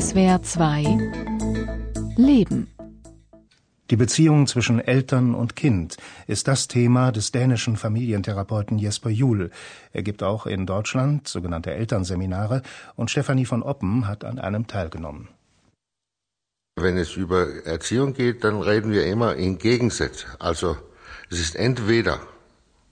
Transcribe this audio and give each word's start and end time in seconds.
SWR 0.00 0.42
2 0.42 0.82
Leben 2.16 2.66
die 3.90 3.96
Beziehung 3.96 4.48
zwischen 4.48 4.80
Eltern 4.80 5.36
und 5.36 5.54
Kind 5.54 5.98
ist 6.26 6.48
das 6.48 6.66
Thema 6.66 7.12
des 7.12 7.30
dänischen 7.30 7.76
Familientherapeuten 7.76 8.78
Jesper 8.78 9.10
Juhl. 9.10 9.50
Er 9.92 10.02
gibt 10.02 10.24
auch 10.24 10.46
in 10.46 10.66
Deutschland 10.66 11.28
sogenannte 11.28 11.72
Elternseminare 11.72 12.62
und 12.96 13.12
Stefanie 13.12 13.44
von 13.44 13.62
Oppen 13.62 14.08
hat 14.08 14.24
an 14.24 14.40
einem 14.40 14.66
teilgenommen. 14.66 15.28
Wenn 16.74 16.96
es 16.96 17.14
über 17.14 17.46
Erziehung 17.64 18.14
geht, 18.14 18.42
dann 18.42 18.62
reden 18.62 18.90
wir 18.90 19.06
immer 19.06 19.36
in 19.36 19.58
Gegensätze. 19.58 20.26
Also 20.40 20.76
es 21.30 21.38
ist 21.38 21.54
entweder 21.54 22.18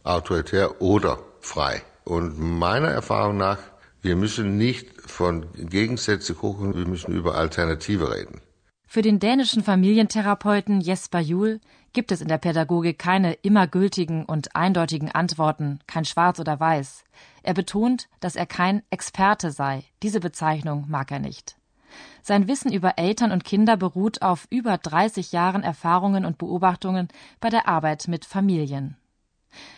autoritär 0.04 0.80
oder 0.80 1.18
frei. 1.40 1.82
Und 2.04 2.38
meiner 2.38 2.90
Erfahrung 2.90 3.38
nach, 3.38 3.58
wir 4.02 4.16
müssen 4.16 4.58
nicht 4.58 5.00
von 5.00 5.46
Gegensätze 5.54 6.34
gucken, 6.34 6.74
wir 6.74 6.86
müssen 6.86 7.12
über 7.12 7.36
Alternative 7.36 8.12
reden. 8.14 8.40
Für 8.86 9.00
den 9.00 9.20
dänischen 9.20 9.62
Familientherapeuten 9.62 10.80
Jesper 10.82 11.20
Juhl 11.20 11.60
gibt 11.94 12.12
es 12.12 12.20
in 12.20 12.28
der 12.28 12.38
Pädagogik 12.38 12.98
keine 12.98 13.32
immer 13.34 13.66
gültigen 13.66 14.24
und 14.24 14.54
eindeutigen 14.54 15.10
Antworten, 15.10 15.78
kein 15.86 16.04
Schwarz 16.04 16.40
oder 16.40 16.60
Weiß. 16.60 17.04
Er 17.42 17.54
betont, 17.54 18.08
dass 18.20 18.36
er 18.36 18.44
kein 18.44 18.82
Experte 18.90 19.50
sei. 19.50 19.84
Diese 20.02 20.20
Bezeichnung 20.20 20.84
mag 20.88 21.10
er 21.10 21.20
nicht. 21.20 21.56
Sein 22.22 22.48
Wissen 22.48 22.72
über 22.72 22.98
Eltern 22.98 23.32
und 23.32 23.44
Kinder 23.44 23.76
beruht 23.76 24.20
auf 24.20 24.46
über 24.50 24.76
30 24.78 25.32
Jahren 25.32 25.62
Erfahrungen 25.62 26.24
und 26.24 26.38
Beobachtungen 26.38 27.08
bei 27.40 27.48
der 27.48 27.68
Arbeit 27.68 28.08
mit 28.08 28.24
Familien. 28.24 28.96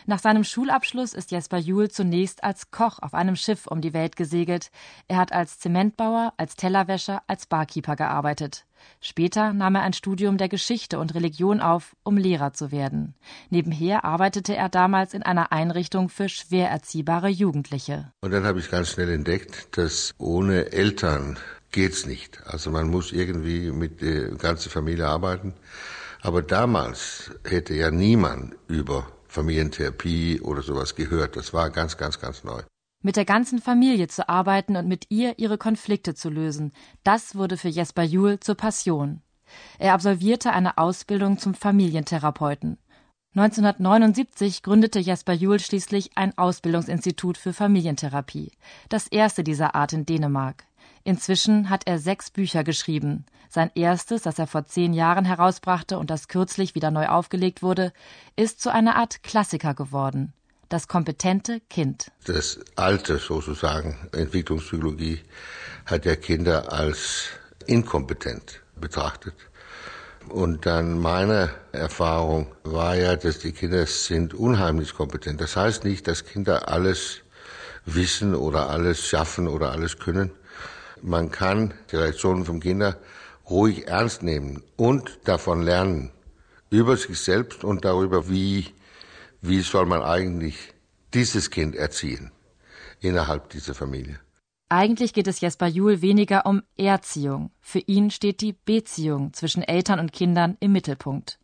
Nach 0.05 0.19
seinem 0.19 0.43
Schulabschluss 0.43 1.13
ist 1.13 1.31
Jesper 1.31 1.57
Juhl 1.57 1.89
zunächst 1.89 2.43
als 2.43 2.71
Koch 2.71 2.99
auf 2.99 3.13
einem 3.13 3.35
Schiff 3.35 3.67
um 3.67 3.81
die 3.81 3.93
Welt 3.93 4.15
gesegelt. 4.15 4.71
Er 5.07 5.17
hat 5.17 5.31
als 5.31 5.59
Zementbauer, 5.59 6.33
als 6.37 6.55
Tellerwäscher, 6.55 7.21
als 7.27 7.45
Barkeeper 7.45 7.95
gearbeitet. 7.95 8.65
Später 9.01 9.53
nahm 9.53 9.75
er 9.75 9.81
ein 9.81 9.93
Studium 9.93 10.37
der 10.37 10.49
Geschichte 10.49 10.99
und 10.99 11.15
Religion 11.15 11.59
auf, 11.59 11.95
um 12.03 12.17
Lehrer 12.17 12.53
zu 12.53 12.71
werden. 12.71 13.15
Nebenher 13.49 14.05
arbeitete 14.05 14.55
er 14.55 14.69
damals 14.69 15.13
in 15.13 15.23
einer 15.23 15.51
Einrichtung 15.51 16.09
für 16.09 16.29
schwer 16.29 16.69
erziehbare 16.69 17.29
Jugendliche. 17.29 18.11
Und 18.21 18.31
dann 18.31 18.45
habe 18.45 18.59
ich 18.59 18.69
ganz 18.69 18.89
schnell 18.89 19.09
entdeckt, 19.09 19.77
dass 19.77 20.13
ohne 20.17 20.71
Eltern 20.71 21.37
geht's 21.71 22.05
nicht. 22.05 22.41
Also 22.45 22.71
man 22.71 22.89
muss 22.89 23.11
irgendwie 23.11 23.71
mit 23.71 24.01
der 24.01 24.29
ganzen 24.35 24.69
Familie 24.69 25.07
arbeiten. 25.07 25.53
Aber 26.21 26.41
damals 26.41 27.31
hätte 27.43 27.75
ja 27.75 27.91
niemand 27.91 28.55
über 28.67 29.07
Familientherapie 29.35 30.41
oder 30.41 30.61
sowas 30.61 30.95
gehört. 30.95 31.35
Das 31.35 31.53
war 31.53 31.69
ganz, 31.69 31.97
ganz, 31.97 32.19
ganz 32.19 32.43
neu. 32.43 32.61
Mit 33.03 33.17
der 33.17 33.25
ganzen 33.25 33.61
Familie 33.61 34.07
zu 34.07 34.27
arbeiten 34.27 34.75
und 34.77 34.87
mit 34.87 35.05
ihr 35.09 35.37
ihre 35.37 35.57
Konflikte 35.57 36.15
zu 36.15 36.29
lösen, 36.29 36.71
das 37.03 37.35
wurde 37.35 37.57
für 37.57 37.67
Jesper 37.67 38.03
Juhl 38.03 38.39
zur 38.39 38.55
Passion. 38.55 39.21
Er 39.77 39.93
absolvierte 39.93 40.53
eine 40.53 40.77
Ausbildung 40.79 41.37
zum 41.37 41.53
Familientherapeuten. 41.53 42.79
1979 43.35 44.63
gründete 44.63 44.99
Jesper 44.99 45.33
Juhl 45.33 45.59
schließlich 45.59 46.11
ein 46.15 46.37
Ausbildungsinstitut 46.37 47.37
für 47.37 47.51
Familientherapie, 47.51 48.53
das 48.87 49.07
erste 49.07 49.43
dieser 49.43 49.75
Art 49.75 49.91
in 49.91 50.05
Dänemark. 50.05 50.63
Inzwischen 51.07 51.69
hat 51.69 51.83
er 51.85 51.99
sechs 51.99 52.31
Bücher 52.31 52.63
geschrieben. 52.63 53.25
Sein 53.47 53.69
erstes, 53.75 54.23
das 54.23 54.39
er 54.39 54.47
vor 54.47 54.65
zehn 54.65 54.91
Jahren 54.91 55.23
herausbrachte 55.23 55.99
und 55.99 56.09
das 56.09 56.27
kürzlich 56.27 56.73
wieder 56.73 56.89
neu 56.89 57.07
aufgelegt 57.07 57.61
wurde, 57.61 57.93
ist 58.35 58.59
zu 58.59 58.73
einer 58.73 58.95
Art 58.95 59.21
Klassiker 59.21 59.75
geworden. 59.75 60.33
Das 60.67 60.87
kompetente 60.87 61.61
Kind. 61.69 62.11
Das 62.25 62.59
alte 62.75 63.19
sozusagen 63.19 63.95
Entwicklungspsychologie 64.13 65.21
hat 65.85 66.05
ja 66.05 66.15
Kinder 66.15 66.73
als 66.73 67.27
inkompetent 67.67 68.61
betrachtet. 68.75 69.35
Und 70.29 70.65
dann 70.65 70.99
meine 70.99 71.51
Erfahrung 71.71 72.47
war 72.63 72.95
ja, 72.95 73.15
dass 73.15 73.37
die 73.37 73.51
Kinder 73.51 73.85
sind 73.85 74.33
unheimlich 74.33 74.95
kompetent. 74.95 75.39
Das 75.39 75.55
heißt 75.55 75.83
nicht, 75.83 76.07
dass 76.07 76.25
Kinder 76.25 76.67
alles 76.67 77.21
wissen 77.85 78.33
oder 78.33 78.71
alles 78.71 79.07
schaffen 79.07 79.47
oder 79.47 79.71
alles 79.71 79.99
können, 79.99 80.31
man 81.05 81.29
kann 81.29 81.73
die 81.91 81.97
Reaktionen 81.97 82.45
von 82.45 82.59
Kindern 82.59 82.95
ruhig 83.49 83.87
ernst 83.87 84.23
nehmen 84.23 84.63
und 84.75 85.19
davon 85.25 85.61
lernen. 85.61 86.11
Über 86.69 86.97
sich 86.97 87.19
selbst 87.19 87.63
und 87.63 87.85
darüber, 87.85 88.27
wie, 88.27 88.73
wie 89.41 89.61
soll 89.61 89.85
man 89.85 90.01
eigentlich 90.01 90.73
dieses 91.13 91.51
Kind 91.51 91.75
erziehen 91.75 92.31
innerhalb 92.99 93.49
dieser 93.49 93.75
Familie. 93.75 94.19
Eigentlich 94.67 95.13
geht 95.13 95.27
es 95.27 95.41
Jesper 95.41 95.67
Juhl 95.67 96.01
weniger 96.01 96.47
um 96.47 96.63
Erziehung. 96.75 97.51
Für 97.61 97.79
ihn 97.79 98.09
steht 98.09 98.41
die 98.41 98.53
Beziehung 98.53 99.31
zwischen 99.33 99.61
Eltern 99.61 99.99
und 99.99 100.11
Kindern 100.11 100.57
im 100.59 100.71
Mittelpunkt. 100.71 101.37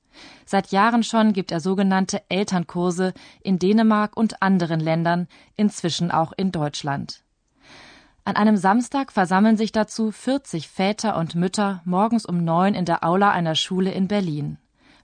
Seit 0.46 0.72
Jahren 0.72 1.04
schon 1.04 1.32
gibt 1.32 1.52
er 1.52 1.60
sogenannte 1.60 2.24
Elternkurse 2.30 3.14
in 3.42 3.60
Dänemark 3.60 4.18
und 4.18 4.42
anderen 4.42 4.80
Ländern, 4.80 5.28
inzwischen 5.56 6.10
auch 6.10 6.34
in 6.36 6.52
Deutschland. 6.52 7.24
An 8.24 8.36
einem 8.36 8.56
Samstag 8.56 9.12
versammeln 9.12 9.58
sich 9.58 9.72
dazu 9.72 10.12
40 10.12 10.68
Väter 10.68 11.18
und 11.18 11.34
Mütter 11.34 11.82
morgens 11.86 12.24
um 12.24 12.44
neun 12.44 12.76
in 12.76 12.86
der 12.86 13.04
Aula 13.04 13.32
einer 13.32 13.56
Schule 13.56 13.92
in 13.92 14.08
Berlin. 14.08 14.58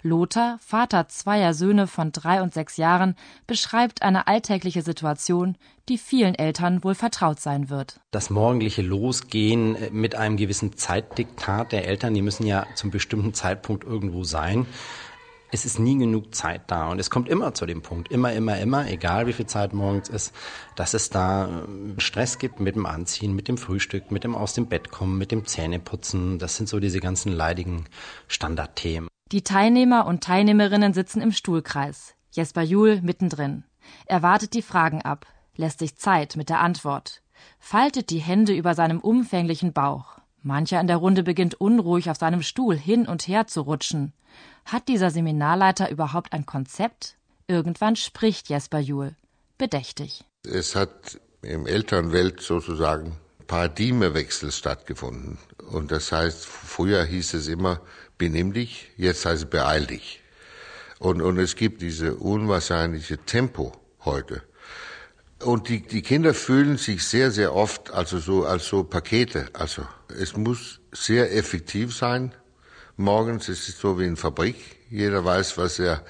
Lothar, 0.03 0.59
Vater 0.61 1.07
zweier 1.07 1.55
Söhne 1.55 1.87
von 1.87 2.11
drei 2.11 2.43
und 2.43 2.53
sechs 2.53 2.77
Jahren, 2.77 3.15
beschreibt 3.47 4.03
eine 4.03 4.27
alltägliche 4.27 4.83
Situation, 4.83 5.57
die 5.89 5.97
vielen 5.97 6.35
Eltern 6.35 6.83
wohl 6.83 6.93
vertraut 6.93 7.39
sein 7.39 7.71
wird. 7.71 7.99
Das 8.11 8.29
morgendliche 8.29 8.83
Losgehen 8.83 9.75
mit 9.91 10.13
einem 10.13 10.37
gewissen 10.37 10.77
Zeitdiktat 10.77 11.71
der 11.71 11.87
Eltern, 11.87 12.13
die 12.13 12.21
müssen 12.21 12.45
ja 12.45 12.67
zum 12.75 12.91
bestimmten 12.91 13.33
Zeitpunkt 13.33 13.83
irgendwo 13.83 14.23
sein 14.23 14.67
es 15.51 15.65
ist 15.65 15.79
nie 15.79 15.97
genug 15.97 16.35
Zeit 16.35 16.63
da. 16.67 16.89
Und 16.89 16.99
es 16.99 17.09
kommt 17.09 17.29
immer 17.29 17.53
zu 17.53 17.65
dem 17.65 17.81
Punkt, 17.81 18.11
immer, 18.11 18.33
immer, 18.33 18.59
immer, 18.59 18.87
egal 18.89 19.27
wie 19.27 19.33
viel 19.33 19.45
Zeit 19.45 19.73
morgens 19.73 20.09
ist, 20.09 20.33
dass 20.75 20.93
es 20.93 21.09
da 21.09 21.47
äh, 21.47 21.99
Stress 21.99 22.37
gibt 22.39 22.59
mit 22.59 22.75
dem 22.75 22.85
Anziehen, 22.85 23.35
mit 23.35 23.47
dem 23.47 23.57
Frühstück, 23.57 24.11
mit 24.11 24.23
dem 24.23 24.35
Aus 24.35 24.53
dem 24.53 24.67
Bett 24.67 24.91
kommen, 24.91 25.17
mit 25.17 25.31
dem 25.31 25.45
Zähneputzen. 25.45 26.39
Das 26.39 26.57
sind 26.57 26.67
so 26.69 26.79
diese 26.79 26.99
ganzen 26.99 27.31
leidigen 27.31 27.85
Standardthemen. 28.27 29.09
Die 29.31 29.43
Teilnehmer 29.43 30.05
und 30.05 30.23
Teilnehmerinnen 30.23 30.93
sitzen 30.93 31.21
im 31.21 31.31
Stuhlkreis. 31.31 32.15
Jesper 32.31 32.61
Juhl 32.61 33.01
mittendrin. 33.01 33.63
Er 34.05 34.21
wartet 34.21 34.53
die 34.53 34.61
Fragen 34.61 35.01
ab, 35.01 35.25
lässt 35.55 35.79
sich 35.79 35.95
Zeit 35.97 36.35
mit 36.35 36.49
der 36.49 36.59
Antwort, 36.59 37.21
faltet 37.59 38.09
die 38.09 38.19
Hände 38.19 38.53
über 38.53 38.75
seinem 38.75 38.99
umfänglichen 38.99 39.73
Bauch. 39.73 40.17
Mancher 40.43 40.79
in 40.79 40.87
der 40.87 40.97
Runde 40.97 41.23
beginnt 41.23 41.55
unruhig 41.55 42.09
auf 42.09 42.17
seinem 42.17 42.41
Stuhl 42.41 42.77
hin 42.77 43.07
und 43.07 43.27
her 43.27 43.47
zu 43.47 43.61
rutschen. 43.61 44.13
Hat 44.65 44.87
dieser 44.87 45.11
Seminarleiter 45.11 45.89
überhaupt 45.89 46.33
ein 46.33 46.45
Konzept? 46.45 47.15
Irgendwann 47.47 47.95
spricht 47.95 48.49
Jesper 48.49 48.79
Juhl. 48.79 49.15
Bedächtig. 49.57 50.23
Es 50.43 50.75
hat 50.75 51.19
im 51.41 51.65
Elternwelt 51.65 52.41
sozusagen 52.41 53.17
Paradigmewechsel 53.47 54.51
stattgefunden. 54.51 55.37
Und 55.71 55.91
das 55.91 56.11
heißt, 56.11 56.45
früher 56.45 57.03
hieß 57.03 57.33
es 57.35 57.47
immer, 57.47 57.81
benimm 58.17 58.53
dich, 58.53 58.91
jetzt 58.97 59.25
heißt 59.25 59.43
es 59.43 59.49
beeil 59.49 59.85
dich. 59.85 60.21
Und, 60.99 61.21
und 61.21 61.37
es 61.37 61.55
gibt 61.55 61.81
diese 61.81 62.15
unwahrscheinliche 62.15 63.17
Tempo 63.19 63.73
heute. 64.03 64.43
Und 65.43 65.69
die, 65.69 65.81
die 65.81 66.01
Kinder 66.01 66.33
fühlen 66.33 66.77
sich 66.77 67.03
sehr, 67.03 67.31
sehr 67.31 67.53
oft 67.55 67.91
also 67.91 68.17
so 68.17 68.45
als 68.45 68.67
so 68.67 68.83
Pakete. 68.83 69.49
Also 69.53 69.83
es 70.09 70.35
muss 70.35 70.81
sehr 70.91 71.35
effektiv 71.35 71.95
sein, 71.95 72.33
morgens. 72.97 73.47
Es 73.47 73.69
ist 73.69 73.79
so 73.79 73.99
wie 73.99 74.05
in 74.05 74.17
Fabrik. 74.17 74.55
Jeder 74.89 75.23
weiß, 75.23 75.57
was 75.57 75.79
er 75.79 76.03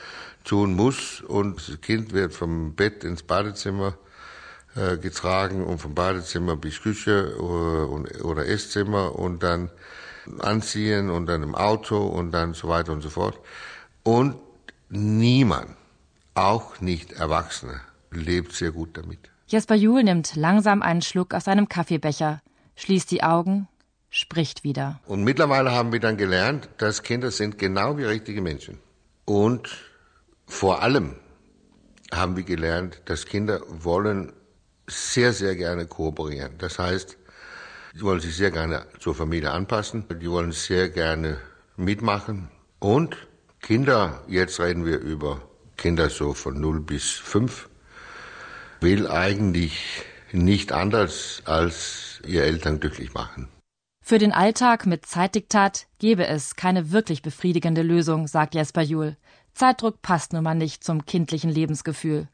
tun 0.44 0.74
muss 0.74 1.22
und 1.22 1.58
das 1.58 1.82
Kind 1.82 2.14
wird 2.14 2.34
vom 2.34 2.74
Bett 2.74 3.04
ins 3.04 3.24
Badezimmer 3.24 3.98
äh, 4.76 4.98
getragen 4.98 5.66
und 5.66 5.80
vom 5.80 5.94
Badezimmer 5.94 6.56
bis 6.56 6.82
Küche 6.82 7.38
oder, 7.42 8.16
äh, 8.16 8.22
oder 8.22 8.48
Esszimmer 8.48 9.18
und 9.18 9.44
dann 9.44 9.70
anziehen 10.40 11.10
und 11.10 11.26
dann 11.26 11.44
im 11.44 11.56
Auto 11.56 11.98
und 11.98 12.32
dann 12.32 12.54
so 12.54 12.70
weiter 12.70 12.94
und 12.94 13.02
so 13.02 13.10
fort. 13.10 13.40
Und 14.04 14.36
niemand, 14.90 15.76
auch 16.34 16.80
nicht 16.80 17.14
Erwachsene, 17.14 17.82
lebt 18.12 18.54
sehr 18.54 18.72
gut 18.72 18.96
damit. 18.96 19.20
Jesper 19.48 19.76
Juhl 19.76 20.04
nimmt 20.04 20.36
langsam 20.36 20.82
einen 20.82 21.02
Schluck 21.02 21.34
aus 21.34 21.46
seinem 21.46 21.68
Kaffeebecher, 21.68 22.42
schließt 22.76 23.12
die 23.12 23.24
Augen 23.24 23.68
spricht 24.10 24.64
wieder. 24.64 25.00
Und 25.06 25.24
mittlerweile 25.24 25.72
haben 25.72 25.92
wir 25.92 26.00
dann 26.00 26.18
gelernt, 26.18 26.70
dass 26.78 27.04
Kinder 27.04 27.32
sind 27.32 27.58
genau 27.58 27.98
wie 27.98 28.06
richtige 28.06 28.42
Menschen. 28.42 28.80
Und 29.26 29.70
vor 30.46 30.82
allem 30.82 31.16
haben 32.14 32.38
wir 32.38 32.44
gelernt, 32.44 33.02
dass 33.06 33.26
Kinder 33.26 33.62
wollen 33.68 34.32
sehr, 34.88 35.34
sehr 35.34 35.56
gerne 35.56 35.86
kooperieren. 35.86 36.58
Das 36.58 36.80
heißt, 36.80 37.18
sie 37.94 38.02
wollen 38.02 38.22
sich 38.22 38.36
sehr 38.36 38.52
gerne 38.52 38.86
zur 39.00 39.16
Familie 39.16 39.52
anpassen, 39.52 40.06
die 40.10 40.32
wollen 40.32 40.54
sehr 40.54 40.90
gerne 40.90 41.40
mitmachen. 41.76 42.50
Und 42.80 43.28
Kinder, 43.62 44.24
jetzt 44.28 44.60
reden 44.60 44.86
wir 44.86 45.00
über 45.00 45.42
Kinder 45.76 46.10
so 46.10 46.34
von 46.34 46.60
0 46.60 46.80
bis 46.82 47.12
5, 47.12 47.68
will 48.80 49.08
eigentlich 49.08 50.04
nicht 50.32 50.72
anders 50.72 51.42
als 51.46 52.22
ihr 52.26 52.44
Eltern 52.44 52.80
glücklich 52.80 53.14
machen. 53.14 53.50
Für 54.10 54.20
den 54.20 54.32
Alltag 54.32 54.86
mit 54.86 55.06
Zeitdiktat 55.06 55.86
gäbe 56.00 56.26
es 56.28 56.56
keine 56.56 56.94
wirklich 56.94 57.22
befriedigende 57.22 57.82
Lösung, 57.82 58.28
sagt 58.28 58.56
Jesper 58.56 58.82
Juhl. 58.82 59.18
Zeitdruck 59.54 60.02
passt 60.02 60.32
nun 60.32 60.46
mal 60.46 60.56
nicht 60.56 60.82
zum 60.82 61.06
kindlichen 61.06 61.50
Lebensgefühl. 61.50 62.30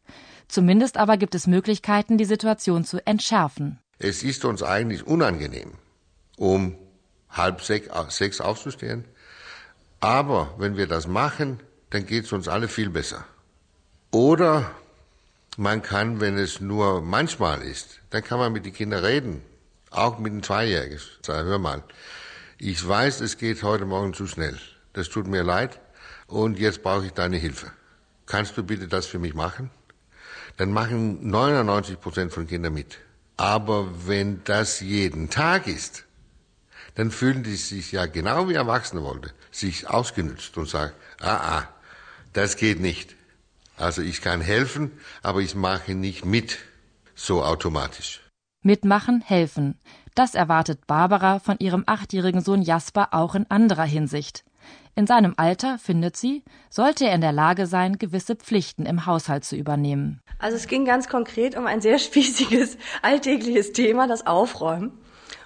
Zumindest 0.47 0.97
aber 0.97 1.17
gibt 1.17 1.33
es 1.33 1.47
Möglichkeiten, 1.47 2.19
die 2.19 2.25
Situation 2.25 2.85
zu 2.85 3.03
entschärfen. 3.07 3.79
Es 3.97 4.21
ist 4.21 4.45
uns 4.45 4.61
eigentlich 4.61 5.07
unangenehm, 5.07 5.71
um 6.37 6.75
halb 7.31 7.59
sechs 7.61 8.39
aufzustehen. 8.39 9.05
Aber 9.99 10.53
wenn 10.59 10.77
wir 10.77 10.85
das 10.85 11.07
machen, 11.07 11.59
dann 11.89 12.05
geht 12.05 12.25
es 12.25 12.33
uns 12.33 12.47
alle 12.47 12.67
viel 12.67 12.91
besser. 12.91 13.25
Oder 14.11 14.69
man 15.57 15.81
kann, 15.81 16.21
wenn 16.21 16.37
es 16.37 16.61
nur 16.61 17.01
manchmal 17.01 17.63
ist, 17.63 17.99
dann 18.11 18.23
kann 18.23 18.37
man 18.37 18.53
mit 18.53 18.63
den 18.63 18.73
Kindern 18.73 19.03
reden. 19.03 19.41
Auch 19.93 20.17
mit 20.17 20.31
einem 20.31 20.41
Zweijährigen. 20.41 20.99
Sag, 21.21 21.45
hör 21.45 21.59
mal, 21.59 21.83
ich 22.57 22.85
weiß, 22.87 23.21
es 23.21 23.37
geht 23.37 23.61
heute 23.61 23.85
Morgen 23.85 24.15
zu 24.15 24.25
schnell. 24.25 24.59
Das 24.93 25.07
tut 25.07 25.27
mir 25.27 25.43
leid. 25.43 25.79
Und 26.25 26.57
jetzt 26.57 26.81
brauche 26.81 27.05
ich 27.05 27.13
deine 27.13 27.37
Hilfe. 27.37 27.71
Kannst 28.25 28.57
du 28.57 28.63
bitte 28.63 28.87
das 28.87 29.05
für 29.05 29.19
mich 29.19 29.35
machen? 29.35 29.69
Dann 30.57 30.71
machen 30.71 31.29
99 31.29 31.99
Prozent 31.99 32.33
von 32.33 32.47
Kindern 32.47 32.73
mit. 32.73 32.97
Aber 33.37 34.07
wenn 34.07 34.43
das 34.45 34.79
jeden 34.79 35.29
Tag 35.29 35.67
ist, 35.67 36.05
dann 36.95 37.11
fühlen 37.11 37.43
die 37.43 37.55
sich 37.55 37.91
ja 37.91 38.07
genau 38.07 38.49
wie 38.49 38.55
Erwachsene 38.55 39.03
wollte, 39.03 39.31
sich 39.51 39.87
ausgenützt 39.87 40.57
und 40.57 40.67
sagen, 40.67 40.93
ah, 41.21 41.57
ah, 41.57 41.69
das 42.33 42.57
geht 42.57 42.79
nicht. 42.79 43.15
Also 43.77 44.01
ich 44.01 44.21
kann 44.21 44.41
helfen, 44.41 44.91
aber 45.21 45.41
ich 45.41 45.53
mache 45.53 45.93
nicht 45.93 46.25
mit, 46.25 46.57
so 47.13 47.43
automatisch. 47.43 48.22
Mitmachen, 48.63 49.21
helfen. 49.21 49.77
Das 50.15 50.35
erwartet 50.35 50.87
Barbara 50.87 51.39
von 51.39 51.57
ihrem 51.59 51.83
achtjährigen 51.85 52.41
Sohn 52.41 52.61
Jasper 52.61 53.09
auch 53.11 53.35
in 53.35 53.49
anderer 53.49 53.83
Hinsicht. 53.83 54.43
In 54.95 55.07
seinem 55.07 55.33
Alter, 55.37 55.79
findet 55.79 56.15
sie, 56.15 56.43
sollte 56.69 57.05
er 57.05 57.15
in 57.15 57.21
der 57.21 57.31
Lage 57.31 57.65
sein, 57.65 57.97
gewisse 57.97 58.35
Pflichten 58.35 58.85
im 58.85 59.05
Haushalt 59.05 59.43
zu 59.43 59.55
übernehmen. 59.55 60.21
Also 60.39 60.55
es 60.55 60.67
ging 60.67 60.85
ganz 60.85 61.07
konkret 61.09 61.57
um 61.57 61.65
ein 61.65 61.81
sehr 61.81 61.97
spießiges, 61.99 62.77
alltägliches 63.01 63.73
Thema, 63.73 64.07
das 64.07 64.27
Aufräumen. 64.27 64.91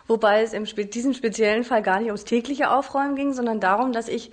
Wobei 0.07 0.43
es 0.43 0.53
in 0.53 0.65
diesem 0.89 1.13
speziellen 1.13 1.63
Fall 1.63 1.81
gar 1.81 1.99
nicht 1.99 2.07
ums 2.07 2.23
tägliche 2.23 2.71
Aufräumen 2.71 3.15
ging, 3.15 3.33
sondern 3.33 3.59
darum, 3.59 3.91
dass 3.91 4.07
ich 4.07 4.31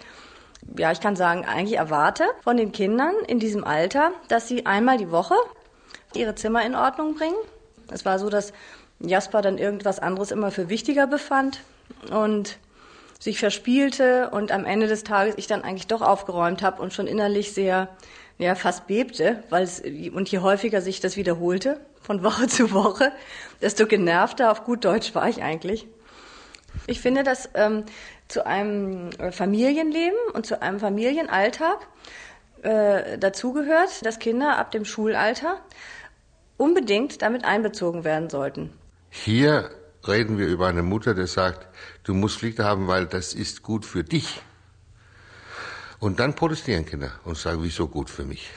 ja, 0.79 0.93
ich 0.93 1.01
kann 1.01 1.17
sagen, 1.17 1.45
eigentlich 1.45 1.77
erwarte 1.77 2.25
von 2.43 2.57
den 2.57 2.73
Kindern 2.73 3.15
in 3.27 3.39
diesem 3.39 3.65
Alter, 3.65 4.13
dass 4.29 4.49
sie 4.49 4.67
einmal 4.67 4.97
die 4.97 5.11
Woche 5.11 5.35
ihre 6.15 6.35
Zimmer 6.35 6.65
in 6.65 6.75
Ordnung 6.75 7.15
bringen. 7.15 7.37
Es 7.91 8.05
war 8.05 8.19
so, 8.19 8.31
dass 8.31 8.53
Jasper 9.01 9.43
dann 9.43 9.59
irgendwas 9.59 9.99
anderes 9.99 10.31
immer 10.31 10.51
für 10.51 10.69
wichtiger 10.69 11.07
befand 11.07 11.61
und 12.11 12.59
sich 13.19 13.39
verspielte 13.39 14.31
und 14.31 14.53
am 14.53 14.65
Ende 14.65 14.87
des 14.87 15.05
Tages 15.05 15.35
ich 15.37 15.47
dann 15.47 15.63
eigentlich 15.63 15.87
doch 15.87 16.03
aufgeräumt 16.03 16.63
habe 16.63 16.83
und 16.83 16.93
schon 16.93 17.07
innerlich 17.07 17.53
sehr, 17.55 17.89
ja, 18.39 18.55
fast 18.55 18.87
bebte, 18.87 19.43
weil 19.51 19.63
es, 19.63 19.81
und 19.81 20.31
je 20.31 20.41
häufiger 20.41 20.81
sich 20.81 21.01
das 21.01 21.17
wiederholte, 21.17 21.81
von 22.03 22.23
Woche 22.25 22.49
zu 22.49 22.73
Woche, 22.73 23.13
desto 23.63 23.87
genervter 23.87 24.51
auf 24.51 24.65
gut 24.65 24.85
Deutsch 24.85 25.15
war 25.15 25.29
ich 25.29 25.43
eigentlich. 25.43 25.87
Ich 26.87 27.01
finde, 27.01 27.23
dass 27.23 27.49
ähm, 27.55 27.85
zu 28.29 28.47
einem 28.47 29.11
äh, 29.19 29.33
Familienleben 29.33 30.19
und 30.35 30.45
zu 30.45 30.61
einem 30.61 30.81
Familienalltag 30.81 31.87
äh, 32.63 33.17
dazugehört, 33.17 34.05
dass 34.05 34.19
Kinder 34.19 34.59
ab 34.59 34.71
dem 34.71 34.85
Schulalter 34.85 35.61
unbedingt 36.57 37.23
damit 37.23 37.45
einbezogen 37.45 38.05
werden 38.05 38.31
sollten. 38.31 38.71
Hier 39.11 39.71
reden 40.07 40.39
wir 40.39 40.47
über 40.47 40.67
eine 40.69 40.83
Mutter, 40.83 41.15
die 41.15 41.27
sagt, 41.27 41.67
du 42.03 42.15
musst 42.15 42.39
Pflicht 42.39 42.59
haben, 42.59 42.89
weil 42.89 43.07
das 43.07 43.33
ist 43.33 43.63
gut 43.63 43.85
für 43.85 44.05
dich. 44.05 44.43
Und 46.01 46.21
dann 46.21 46.35
protestieren 46.35 46.85
Kinder 46.85 47.13
und 47.25 47.39
sagen, 47.39 47.63
wieso 47.63 47.89
gut 47.89 48.11
für 48.11 48.25
mich? 48.25 48.51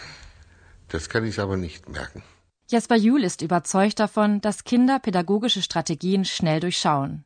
Das 0.89 1.09
kann 1.09 1.25
ich 1.25 1.39
aber 1.39 1.57
nicht 1.57 1.89
merken. 1.89 2.23
Jasper 2.69 2.97
Juhl 2.97 3.23
ist 3.23 3.41
überzeugt 3.41 3.99
davon, 3.99 4.41
dass 4.41 4.65
Kinder 4.65 4.99
pädagogische 4.99 5.61
Strategien 5.61 6.25
schnell 6.25 6.59
durchschauen. 6.59 7.23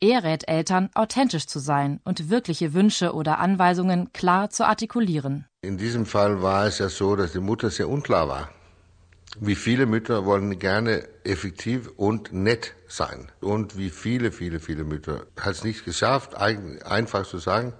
Er 0.00 0.24
rät 0.24 0.48
Eltern, 0.48 0.88
authentisch 0.94 1.46
zu 1.46 1.58
sein 1.58 2.00
und 2.04 2.30
wirkliche 2.30 2.72
Wünsche 2.72 3.12
oder 3.14 3.38
Anweisungen 3.38 4.12
klar 4.12 4.50
zu 4.50 4.66
artikulieren. 4.66 5.44
In 5.60 5.76
diesem 5.76 6.06
Fall 6.06 6.42
war 6.42 6.66
es 6.66 6.78
ja 6.78 6.88
so, 6.88 7.14
dass 7.16 7.32
die 7.32 7.38
Mutter 7.38 7.70
sehr 7.70 7.88
unklar 7.88 8.26
war. 8.26 8.48
Wie 9.38 9.54
viele 9.54 9.86
Mütter 9.86 10.26
wollen 10.26 10.58
gerne 10.58 11.08
effektiv 11.24 11.90
und 11.96 12.32
nett 12.32 12.74
sein. 12.88 13.30
Und 13.40 13.78
wie 13.78 13.90
viele, 13.90 14.32
viele, 14.32 14.58
viele 14.58 14.84
Mütter 14.84 15.26
hat 15.38 15.52
es 15.52 15.64
nicht 15.64 15.84
geschafft, 15.84 16.34
einfach 16.34 17.26
zu 17.26 17.38
sagen, 17.38 17.72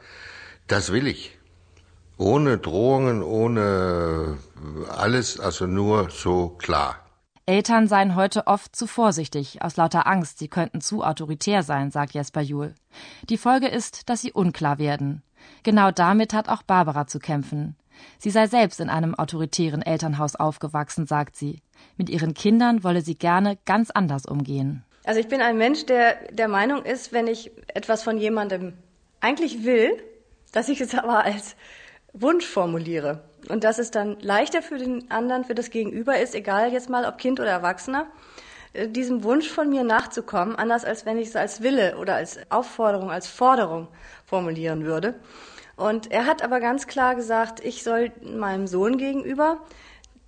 das 0.68 0.92
will 0.92 1.06
ich. 1.06 1.36
Ohne 2.16 2.58
Drohungen, 2.58 3.22
ohne 3.22 4.38
alles, 4.88 5.40
also 5.40 5.66
nur 5.66 6.10
so 6.10 6.50
klar. 6.50 6.96
Eltern 7.46 7.88
seien 7.88 8.14
heute 8.14 8.46
oft 8.46 8.76
zu 8.76 8.86
vorsichtig, 8.86 9.60
aus 9.62 9.76
lauter 9.76 10.06
Angst, 10.06 10.38
sie 10.38 10.46
könnten 10.46 10.80
zu 10.80 11.02
autoritär 11.02 11.64
sein, 11.64 11.90
sagt 11.90 12.12
Jesper 12.14 12.42
Juhl. 12.42 12.76
Die 13.28 13.38
Folge 13.38 13.66
ist, 13.66 14.08
dass 14.08 14.20
sie 14.20 14.32
unklar 14.32 14.78
werden. 14.78 15.22
Genau 15.62 15.90
damit 15.90 16.32
hat 16.32 16.48
auch 16.48 16.62
Barbara 16.62 17.06
zu 17.06 17.18
kämpfen. 17.18 17.76
Sie 18.18 18.30
sei 18.30 18.46
selbst 18.46 18.80
in 18.80 18.88
einem 18.88 19.14
autoritären 19.14 19.82
Elternhaus 19.82 20.36
aufgewachsen, 20.36 21.06
sagt 21.06 21.36
sie. 21.36 21.60
Mit 21.96 22.08
ihren 22.08 22.34
Kindern 22.34 22.82
wolle 22.82 23.02
sie 23.02 23.14
gerne 23.14 23.58
ganz 23.66 23.90
anders 23.90 24.26
umgehen. 24.26 24.84
Also 25.04 25.20
ich 25.20 25.28
bin 25.28 25.40
ein 25.40 25.58
Mensch, 25.58 25.86
der 25.86 26.16
der 26.30 26.48
Meinung 26.48 26.84
ist, 26.84 27.12
wenn 27.12 27.26
ich 27.26 27.50
etwas 27.68 28.02
von 28.02 28.18
jemandem 28.18 28.74
eigentlich 29.20 29.64
will, 29.64 29.90
dass 30.52 30.68
ich 30.68 30.80
es 30.80 30.94
aber 30.94 31.24
als 31.24 31.56
Wunsch 32.12 32.46
formuliere 32.46 33.22
und 33.48 33.64
dass 33.64 33.78
es 33.78 33.90
dann 33.90 34.18
leichter 34.20 34.62
für 34.62 34.78
den 34.78 35.10
anderen, 35.10 35.44
für 35.44 35.54
das 35.54 35.70
Gegenüber 35.70 36.18
ist, 36.18 36.34
egal 36.34 36.72
jetzt 36.72 36.90
mal 36.90 37.06
ob 37.06 37.18
Kind 37.18 37.40
oder 37.40 37.50
Erwachsener, 37.50 38.06
diesem 38.74 39.24
Wunsch 39.24 39.48
von 39.48 39.68
mir 39.68 39.84
nachzukommen, 39.84 40.56
anders 40.56 40.84
als 40.84 41.06
wenn 41.06 41.18
ich 41.18 41.28
es 41.28 41.36
als 41.36 41.62
Wille 41.62 41.96
oder 41.98 42.14
als 42.14 42.38
Aufforderung, 42.50 43.10
als 43.10 43.26
Forderung 43.26 43.88
formulieren 44.24 44.84
würde. 44.84 45.14
Und 45.76 46.10
er 46.10 46.26
hat 46.26 46.42
aber 46.42 46.60
ganz 46.60 46.86
klar 46.86 47.14
gesagt, 47.14 47.64
ich 47.64 47.82
soll 47.82 48.12
meinem 48.22 48.66
Sohn 48.66 48.98
gegenüber 48.98 49.58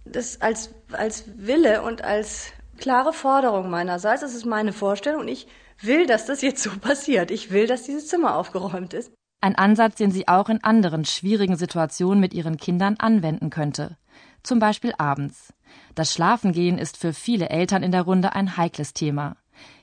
das 0.05 0.41
als, 0.41 0.75
als 0.93 1.25
Wille 1.37 1.83
und 1.83 2.03
als 2.03 2.53
klare 2.79 3.13
Forderung 3.13 3.71
meinerseits, 3.71 4.23
das 4.23 4.35
ist 4.35 4.47
meine 4.47 4.73
Vorstellung 4.73 5.21
und 5.21 5.29
ich 5.29 5.47
will, 5.81 6.07
dass 6.07 6.27
das 6.27 6.43
jetzt 6.43 6.63
so 6.63 6.71
passiert. 6.81 7.31
Ich 7.31 7.51
will, 7.51 7.67
dass 7.67 7.85
dieses 7.85 8.09
Zimmer 8.09 8.37
aufgeräumt 8.37 8.95
ist. 8.95 9.13
Ein 9.41 9.57
Ansatz, 9.57 9.97
den 9.97 10.13
sie 10.13 10.29
auch 10.29 10.49
in 10.49 10.63
anderen 10.63 11.05
schwierigen 11.05 11.57
Situationen 11.57 12.21
mit 12.21 12.33
ihren 12.33 12.57
Kindern 12.57 12.97
anwenden 12.99 13.51
könnte. 13.51 13.97
Zum 14.43 14.59
Beispiel 14.59 14.93
abends. 14.99 15.53
Das 15.95 16.13
Schlafengehen 16.13 16.79
ist 16.79 16.97
für 16.97 17.13
viele 17.13 17.49
Eltern 17.51 17.83
in 17.83 17.93
der 17.93 18.03
Runde 18.03 18.35
ein 18.35 18.57
heikles 18.57 18.93
Thema. 18.93 19.37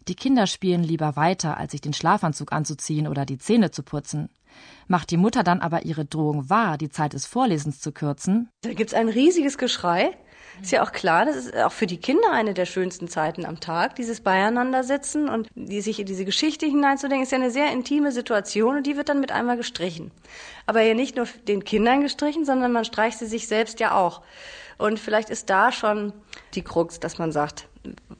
Die 0.07 0.15
Kinder 0.15 0.47
spielen 0.47 0.83
lieber 0.83 1.15
weiter, 1.15 1.57
als 1.57 1.71
sich 1.71 1.81
den 1.81 1.93
Schlafanzug 1.93 2.51
anzuziehen 2.51 3.07
oder 3.07 3.25
die 3.25 3.37
Zähne 3.37 3.71
zu 3.71 3.83
putzen. 3.83 4.29
Macht 4.87 5.11
die 5.11 5.17
Mutter 5.17 5.43
dann 5.43 5.61
aber 5.61 5.85
ihre 5.85 6.05
Drohung 6.05 6.49
wahr, 6.49 6.77
die 6.77 6.89
Zeit 6.89 7.13
des 7.13 7.25
Vorlesens 7.25 7.79
zu 7.79 7.91
kürzen? 7.91 8.49
Da 8.61 8.73
gibt's 8.73 8.93
ein 8.93 9.07
riesiges 9.07 9.57
Geschrei. 9.57 10.17
Ist 10.61 10.71
ja 10.71 10.83
auch 10.83 10.91
klar, 10.91 11.25
das 11.25 11.35
ist 11.35 11.55
auch 11.55 11.71
für 11.71 11.87
die 11.87 11.97
Kinder 11.97 12.31
eine 12.31 12.53
der 12.53 12.65
schönsten 12.65 13.07
Zeiten 13.07 13.45
am 13.45 13.59
Tag, 13.59 13.95
dieses 13.95 14.21
Beieinandersitzen 14.21 15.29
und 15.29 15.47
die, 15.55 15.81
sich 15.81 15.99
in 15.99 16.05
diese 16.05 16.25
Geschichte 16.25 16.65
hineinzudenken, 16.65 17.23
ist 17.23 17.31
ja 17.31 17.37
eine 17.37 17.51
sehr 17.51 17.71
intime 17.71 18.11
Situation 18.11 18.77
und 18.77 18.87
die 18.87 18.97
wird 18.97 19.09
dann 19.09 19.19
mit 19.19 19.31
einmal 19.31 19.57
gestrichen. 19.57 20.11
Aber 20.65 20.81
ja 20.81 20.93
nicht 20.93 21.15
nur 21.15 21.27
den 21.47 21.63
Kindern 21.63 22.01
gestrichen, 22.01 22.45
sondern 22.45 22.71
man 22.71 22.85
streicht 22.85 23.19
sie 23.19 23.27
sich 23.27 23.47
selbst 23.47 23.79
ja 23.79 23.95
auch. 23.95 24.21
Und 24.77 24.99
vielleicht 24.99 25.29
ist 25.29 25.49
da 25.49 25.71
schon 25.71 26.13
die 26.53 26.61
Krux, 26.61 26.99
dass 26.99 27.17
man 27.17 27.31
sagt, 27.31 27.67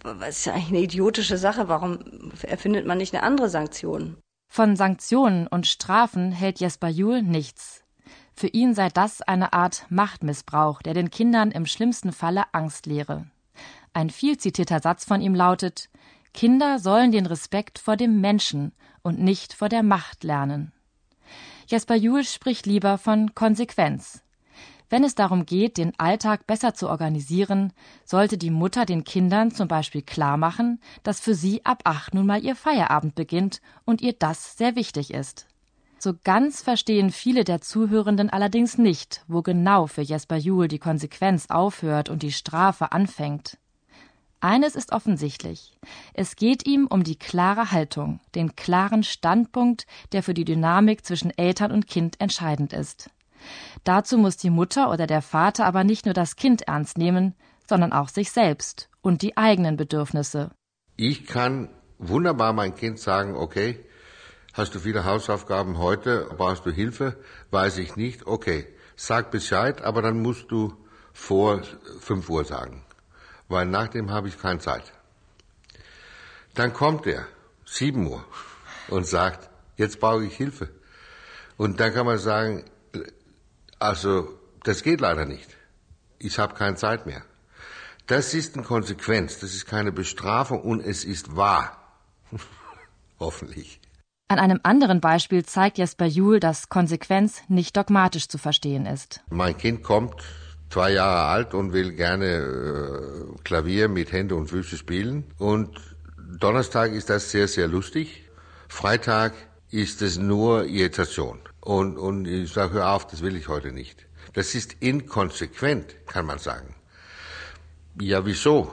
was 0.03 0.39
ist 0.39 0.46
ja 0.46 0.53
eigentlich 0.53 0.69
eine 0.69 0.79
idiotische 0.79 1.38
Sache, 1.38 1.67
warum 1.67 2.00
erfindet 2.41 2.86
man 2.86 2.98
nicht 2.98 3.13
eine 3.13 3.24
andere 3.24 3.50
Sanktion? 3.50 4.17
Von 4.51 4.75
Sanktionen 4.75 5.48
und 5.48 5.67
Strafen 5.67 6.31
hält 6.31 6.60
Jesper 6.60 6.89
Juhl 6.89 7.22
nichts. 7.22 7.78
Für 8.39 8.48
ihn 8.48 8.74
sei 8.74 8.88
das 8.88 9.22
eine 9.22 9.51
Art 9.51 9.86
Machtmissbrauch, 9.89 10.81
der 10.81 10.93
den 10.93 11.12
Kindern 11.12 11.51
im 11.51 11.65
schlimmsten 11.65 12.13
Falle 12.13 12.46
Angst 12.53 12.86
lehre. 12.86 13.25
Ein 13.91 14.10
viel 14.10 14.38
zitierter 14.38 14.79
Satz 14.79 15.03
von 15.03 15.19
ihm 15.19 15.36
lautet 15.36 15.89
Kinder 16.34 16.79
sollen 16.79 17.12
den 17.12 17.25
Respekt 17.25 17.79
vor 17.79 17.98
dem 17.98 18.22
Menschen 18.22 18.72
und 19.01 19.19
nicht 19.19 19.51
vor 19.51 19.67
der 19.67 19.84
Macht 19.84 20.24
lernen. 20.24 20.72
Jesper 21.67 21.96
Juhl 21.96 22.24
spricht 22.24 22.65
lieber 22.65 22.98
von 22.98 23.36
Konsequenz. 23.36 24.24
Wenn 24.89 25.03
es 25.03 25.15
darum 25.15 25.46
geht, 25.46 25.75
den 25.75 26.00
Alltag 26.00 26.48
besser 26.48 26.74
zu 26.74 26.88
organisieren, 26.88 27.74
sollte 28.05 28.38
die 28.38 28.51
Mutter 28.51 28.86
den 28.86 29.03
Kindern 29.03 29.51
zum 29.51 29.67
Beispiel 29.67 30.01
klar 30.01 30.38
machen, 30.38 30.79
dass 31.03 31.19
für 31.19 31.36
sie 31.36 31.65
ab 31.65 31.81
acht 31.84 32.13
nun 32.13 32.27
mal 32.27 32.41
ihr 32.41 32.55
Feierabend 32.55 33.15
beginnt 33.15 33.60
und 33.84 34.00
ihr 34.00 34.13
das 34.13 34.55
sehr 34.55 34.77
wichtig 34.77 35.13
ist. 35.13 35.46
So 36.01 36.13
ganz 36.24 36.62
verstehen 36.62 37.12
viele 37.12 37.44
der 37.44 37.60
Zuhörenden 37.60 38.29
allerdings 38.29 38.77
nicht, 38.77 39.24
wo 39.27 39.41
genau 39.41 39.86
für 39.86 40.01
Jesper 40.01 40.38
Juhl 40.38 40.70
die 40.70 40.79
Konsequenz 40.79 41.48
aufhört 41.50 42.08
und 42.08 42.24
die 42.24 42.32
Strafe 42.32 42.94
anfängt. 42.94 43.58
Eines 44.39 44.75
ist 44.75 44.94
offensichtlich. 44.94 45.74
Es 46.13 46.38
geht 46.38 46.65
ihm 46.65 46.88
um 46.88 47.03
die 47.03 47.18
klare 47.18 47.74
Haltung, 47.74 48.22
den 48.34 48.56
klaren 48.56 49.03
Standpunkt, 49.03 49.86
der 50.13 50.24
für 50.24 50.34
die 50.34 50.46
Dynamik 50.46 51.06
zwischen 51.06 51.38
Eltern 51.38 51.74
und 51.74 51.88
Kind 51.88 52.22
entscheidend 52.22 52.72
ist. 52.72 53.10
Dazu 53.84 54.18
muss 54.18 54.38
die 54.38 54.50
Mutter 54.50 54.91
oder 54.91 55.06
der 55.06 55.22
Vater 55.22 55.65
aber 55.65 55.84
nicht 55.84 56.06
nur 56.06 56.13
das 56.13 56.38
Kind 56.38 56.62
ernst 56.62 56.98
nehmen, 56.98 57.36
sondern 57.68 57.91
auch 57.91 58.08
sich 58.08 58.32
selbst 58.32 58.89
und 59.01 59.22
die 59.22 59.36
eigenen 59.36 59.75
Bedürfnisse. 59.75 60.51
Ich 60.96 61.25
kann 61.25 61.68
wunderbar 61.98 62.53
mein 62.53 62.75
Kind 62.75 63.00
sagen, 63.00 63.36
okay, 63.36 63.84
hast 64.53 64.75
du 64.75 64.79
viele 64.79 65.06
Hausaufgaben 65.06 65.77
heute, 65.77 66.29
brauchst 66.38 66.65
du 66.65 66.72
Hilfe, 66.72 67.18
weiß 67.51 67.77
ich 67.77 67.96
nicht, 67.96 68.27
okay, 68.27 68.68
sag 68.96 69.32
Bescheid, 69.32 69.82
aber 69.82 70.01
dann 70.01 70.22
musst 70.22 70.51
du 70.51 70.75
vor 71.13 71.62
fünf 72.00 72.29
Uhr 72.29 72.46
sagen, 72.46 72.84
weil 73.48 73.65
nach 73.65 73.88
dem 73.88 74.12
habe 74.12 74.27
ich 74.27 74.39
keine 74.39 74.60
Zeit. 74.60 74.91
Dann 76.56 76.74
kommt 76.74 77.06
er, 77.08 77.25
sieben 77.65 78.08
Uhr, 78.08 78.25
und 78.89 79.06
sagt, 79.06 79.50
jetzt 79.77 80.00
brauche 80.00 80.25
ich 80.25 80.36
Hilfe. 80.36 80.70
Und 81.58 81.79
dann 81.79 81.94
kann 81.94 82.06
man 82.06 82.18
sagen, 82.18 82.65
also 83.77 84.39
das 84.63 84.84
geht 84.84 85.01
leider 85.01 85.25
nicht. 85.25 85.50
Ich 86.18 86.39
habe 86.39 86.56
keine 86.56 86.75
Zeit 86.75 87.06
mehr. 87.06 87.24
Das 88.08 88.34
ist 88.34 88.56
eine 88.56 88.65
Konsequenz, 88.65 89.39
das 89.39 89.53
ist 89.53 89.68
keine 89.68 89.91
Bestrafung 89.91 90.62
und 90.62 90.82
es 90.82 91.06
ist 91.06 91.36
wahr. 91.36 91.77
Hoffentlich. 93.20 93.79
An 94.31 94.38
einem 94.38 94.59
anderen 94.62 95.01
Beispiel 95.01 95.43
zeigt 95.43 95.79
Jesper 95.79 96.05
Juhl, 96.05 96.39
dass 96.39 96.69
Konsequenz 96.69 97.41
nicht 97.48 97.75
dogmatisch 97.75 98.27
zu 98.27 98.38
verstehen 98.38 98.86
ist. 98.86 99.21
Mein 99.31 99.57
Kind 99.57 99.81
kommt 99.81 100.21
zwei 100.69 100.91
Jahre 100.91 101.24
alt 101.24 101.55
und 101.55 101.74
will 101.74 101.93
gerne 101.93 102.27
äh, 102.27 103.41
Klavier 103.43 103.88
mit 103.88 104.12
Hände 104.12 104.36
und 104.36 104.45
Füße 104.45 104.77
spielen. 104.77 105.24
Und 105.39 105.79
Donnerstag 106.38 106.91
ist 106.91 107.09
das 107.09 107.31
sehr, 107.31 107.48
sehr 107.48 107.67
lustig. 107.67 108.29
Freitag 108.67 109.33
ist 109.71 110.03
es 110.03 110.19
nur 110.19 110.65
Irritation. 110.65 111.39
Und, 111.59 111.98
und 111.98 112.27
ich 112.27 112.53
sage, 112.53 112.74
hör 112.74 112.91
auf, 112.91 113.07
das 113.07 113.24
will 113.24 113.36
ich 113.36 113.48
heute 113.48 113.71
nicht. 113.71 114.05
Das 114.33 114.53
ist 114.53 114.74
inkonsequent, 114.79 116.05
kann 116.05 116.27
man 116.27 116.38
sagen. 116.38 116.75
Ja, 118.00 118.27
wieso? 118.27 118.71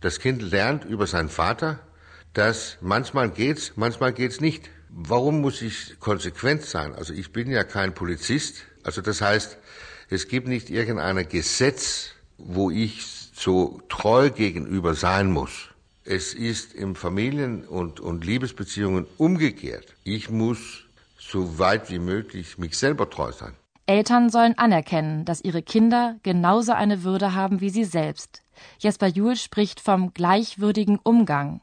Das 0.00 0.18
Kind 0.18 0.42
lernt 0.42 0.84
über 0.84 1.06
seinen 1.06 1.28
Vater, 1.28 1.78
dass 2.32 2.78
manchmal 2.80 3.30
geht's, 3.30 3.74
manchmal 3.76 4.12
geht's 4.12 4.40
nicht. 4.40 4.70
Warum 4.90 5.40
muss 5.40 5.62
ich 5.62 5.98
konsequent 6.00 6.62
sein? 6.62 6.94
Also 6.94 7.12
ich 7.12 7.32
bin 7.32 7.50
ja 7.50 7.64
kein 7.64 7.94
Polizist. 7.94 8.64
Also 8.82 9.02
das 9.02 9.20
heißt, 9.20 9.58
es 10.10 10.28
gibt 10.28 10.48
nicht 10.48 10.70
irgendein 10.70 11.28
Gesetz, 11.28 12.12
wo 12.38 12.70
ich 12.70 13.04
so 13.34 13.80
treu 13.88 14.30
gegenüber 14.30 14.94
sein 14.94 15.30
muss. 15.30 15.68
Es 16.04 16.32
ist 16.32 16.74
im 16.74 16.94
Familien- 16.94 17.66
und, 17.66 18.00
und 18.00 18.24
Liebesbeziehungen 18.24 19.06
umgekehrt. 19.18 19.94
Ich 20.04 20.30
muss 20.30 20.84
so 21.18 21.58
weit 21.58 21.90
wie 21.90 21.98
möglich 21.98 22.56
mich 22.56 22.78
selber 22.78 23.10
treu 23.10 23.32
sein. 23.32 23.54
Eltern 23.84 24.30
sollen 24.30 24.56
anerkennen, 24.56 25.24
dass 25.24 25.42
ihre 25.42 25.62
Kinder 25.62 26.16
genauso 26.22 26.72
eine 26.72 27.04
Würde 27.04 27.34
haben 27.34 27.60
wie 27.60 27.70
sie 27.70 27.84
selbst. 27.84 28.42
Jesper 28.78 29.06
Juhl 29.06 29.36
spricht 29.36 29.80
vom 29.80 30.12
gleichwürdigen 30.12 30.98
Umgang. 30.98 31.60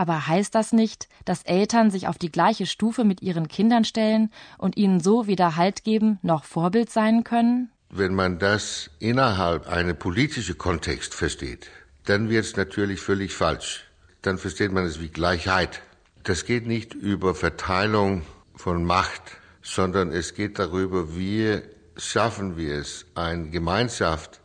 Aber 0.00 0.26
heißt 0.26 0.54
das 0.54 0.72
nicht, 0.72 1.10
dass 1.26 1.42
Eltern 1.42 1.90
sich 1.90 2.08
auf 2.08 2.16
die 2.16 2.32
gleiche 2.32 2.64
Stufe 2.64 3.04
mit 3.04 3.20
ihren 3.20 3.48
Kindern 3.48 3.84
stellen 3.84 4.30
und 4.56 4.78
ihnen 4.78 4.98
so 4.98 5.26
weder 5.26 5.56
Halt 5.56 5.84
geben 5.84 6.18
noch 6.22 6.44
Vorbild 6.44 6.88
sein 6.88 7.22
können? 7.22 7.70
Wenn 7.90 8.14
man 8.14 8.38
das 8.38 8.90
innerhalb 8.98 9.68
eines 9.68 9.98
politischen 9.98 10.56
Kontext 10.56 11.12
versteht, 11.12 11.68
dann 12.06 12.30
wird 12.30 12.46
es 12.46 12.56
natürlich 12.56 12.98
völlig 13.02 13.34
falsch. 13.34 13.84
Dann 14.22 14.38
versteht 14.38 14.72
man 14.72 14.86
es 14.86 15.02
wie 15.02 15.08
Gleichheit. 15.08 15.82
Das 16.22 16.46
geht 16.46 16.66
nicht 16.66 16.94
über 16.94 17.34
Verteilung 17.34 18.22
von 18.54 18.82
Macht, 18.84 19.20
sondern 19.60 20.12
es 20.12 20.32
geht 20.32 20.58
darüber, 20.58 21.14
wie 21.14 21.60
schaffen 21.98 22.56
wir 22.56 22.76
es, 22.76 23.04
eine 23.14 23.50
Gemeinschaft, 23.50 24.40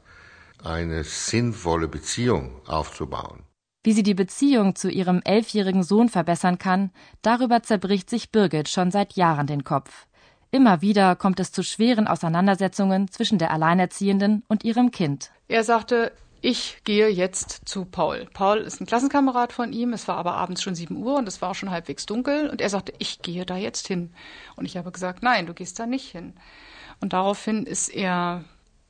eine 0.62 1.06
sinnvolle 1.06 1.88
Beziehung 1.88 2.60
aufzubauen. 2.68 3.46
Wie 3.86 3.94
sie 3.94 4.02
die 4.02 4.16
Beziehung 4.16 4.74
zu 4.74 4.90
ihrem 4.90 5.22
elfjährigen 5.24 5.84
Sohn 5.84 6.10
verbessern 6.10 6.58
kann, 6.58 6.90
darüber 7.22 7.62
zerbricht 7.62 8.10
sich 8.10 8.32
Birgit 8.32 8.68
schon 8.68 8.90
seit 8.90 9.14
Jahren 9.14 9.46
den 9.46 9.64
Kopf. 9.64 10.08
Immer 10.50 10.82
wieder 10.82 11.16
kommt 11.16 11.40
es 11.40 11.52
zu 11.52 11.62
schweren 11.62 12.08
Auseinandersetzungen 12.08 13.12
zwischen 13.12 13.38
der 13.38 13.52
Alleinerziehenden 13.52 14.42
und 14.48 14.64
ihrem 14.64 14.90
Kind. 14.90 15.30
Er 15.48 15.64
sagte, 15.64 16.12
ich 16.42 16.82
gehe 16.84 17.10
jetzt 17.10 17.62
zu 17.66 17.86
Paul. 17.86 18.28
Paul 18.34 18.58
ist 18.58 18.82
ein 18.82 18.88
Klassenkamerad 18.88 19.54
von 19.54 19.72
ihm. 19.72 19.94
Es 19.94 20.08
war 20.08 20.18
aber 20.18 20.34
abends 20.34 20.64
schon 20.64 20.74
sieben 20.74 20.98
Uhr 20.98 21.18
und 21.18 21.28
es 21.28 21.44
war 21.44 21.52
auch 21.52 21.56
schon 21.56 21.70
halbwegs 21.70 22.08
dunkel. 22.08 22.50
Und 22.50 22.62
er 22.62 22.72
sagte, 22.72 22.92
ich 22.98 23.22
gehe 23.22 23.46
da 23.46 23.56
jetzt 23.56 23.88
hin. 23.88 24.12
Und 24.56 24.66
ich 24.66 24.78
habe 24.78 24.92
gesagt, 24.92 25.22
nein, 25.22 25.46
du 25.46 25.54
gehst 25.54 25.78
da 25.78 25.86
nicht 25.86 26.10
hin. 26.10 26.34
Und 27.02 27.14
daraufhin 27.14 27.68
ist 27.68 27.90
er 27.90 28.46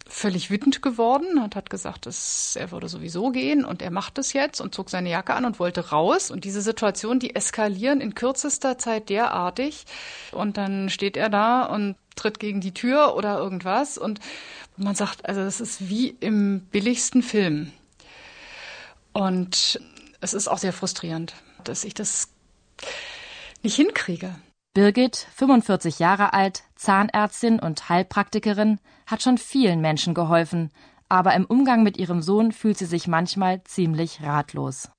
völlig 0.07 0.51
wütend 0.51 0.81
geworden 0.81 1.39
und 1.39 1.55
hat 1.55 1.69
gesagt, 1.69 2.05
dass 2.05 2.55
er 2.55 2.71
würde 2.71 2.87
sowieso 2.87 3.31
gehen 3.31 3.65
und 3.65 3.81
er 3.81 3.89
macht 3.89 4.17
es 4.19 4.33
jetzt 4.33 4.61
und 4.61 4.75
zog 4.75 4.89
seine 4.89 5.09
Jacke 5.09 5.33
an 5.33 5.45
und 5.45 5.59
wollte 5.59 5.89
raus. 5.89 6.29
Und 6.29 6.45
diese 6.45 6.61
Situation, 6.61 7.19
die 7.19 7.35
eskalieren 7.35 8.01
in 8.01 8.13
kürzester 8.13 8.77
Zeit 8.77 9.09
derartig. 9.09 9.85
Und 10.31 10.57
dann 10.57 10.89
steht 10.89 11.17
er 11.17 11.29
da 11.29 11.65
und 11.65 11.95
tritt 12.15 12.39
gegen 12.39 12.61
die 12.61 12.73
Tür 12.73 13.15
oder 13.15 13.39
irgendwas. 13.39 13.97
Und 13.97 14.19
man 14.77 14.95
sagt, 14.95 15.25
also 15.27 15.41
das 15.41 15.59
ist 15.59 15.89
wie 15.89 16.09
im 16.19 16.61
billigsten 16.71 17.23
Film. 17.23 17.71
Und 19.11 19.79
es 20.21 20.33
ist 20.33 20.47
auch 20.47 20.57
sehr 20.59 20.73
frustrierend, 20.73 21.33
dass 21.63 21.83
ich 21.83 21.93
das 21.93 22.27
nicht 23.63 23.75
hinkriege. 23.75 24.35
Birgit, 24.75 25.15
45 25.15 25.99
Jahre 25.99 26.33
alt, 26.33 26.63
Zahnärztin 26.75 27.59
und 27.59 27.87
Heilpraktikerin, 27.87 28.81
hat 29.07 29.21
schon 29.21 29.37
vielen 29.37 29.79
Menschen 29.79 30.13
geholfen, 30.13 30.69
aber 31.07 31.33
im 31.33 31.45
Umgang 31.45 31.81
mit 31.81 31.95
ihrem 31.95 32.21
Sohn 32.21 32.51
fühlt 32.51 32.77
sie 32.77 32.85
sich 32.85 33.07
manchmal 33.07 33.63
ziemlich 33.63 34.21
ratlos. 34.21 34.89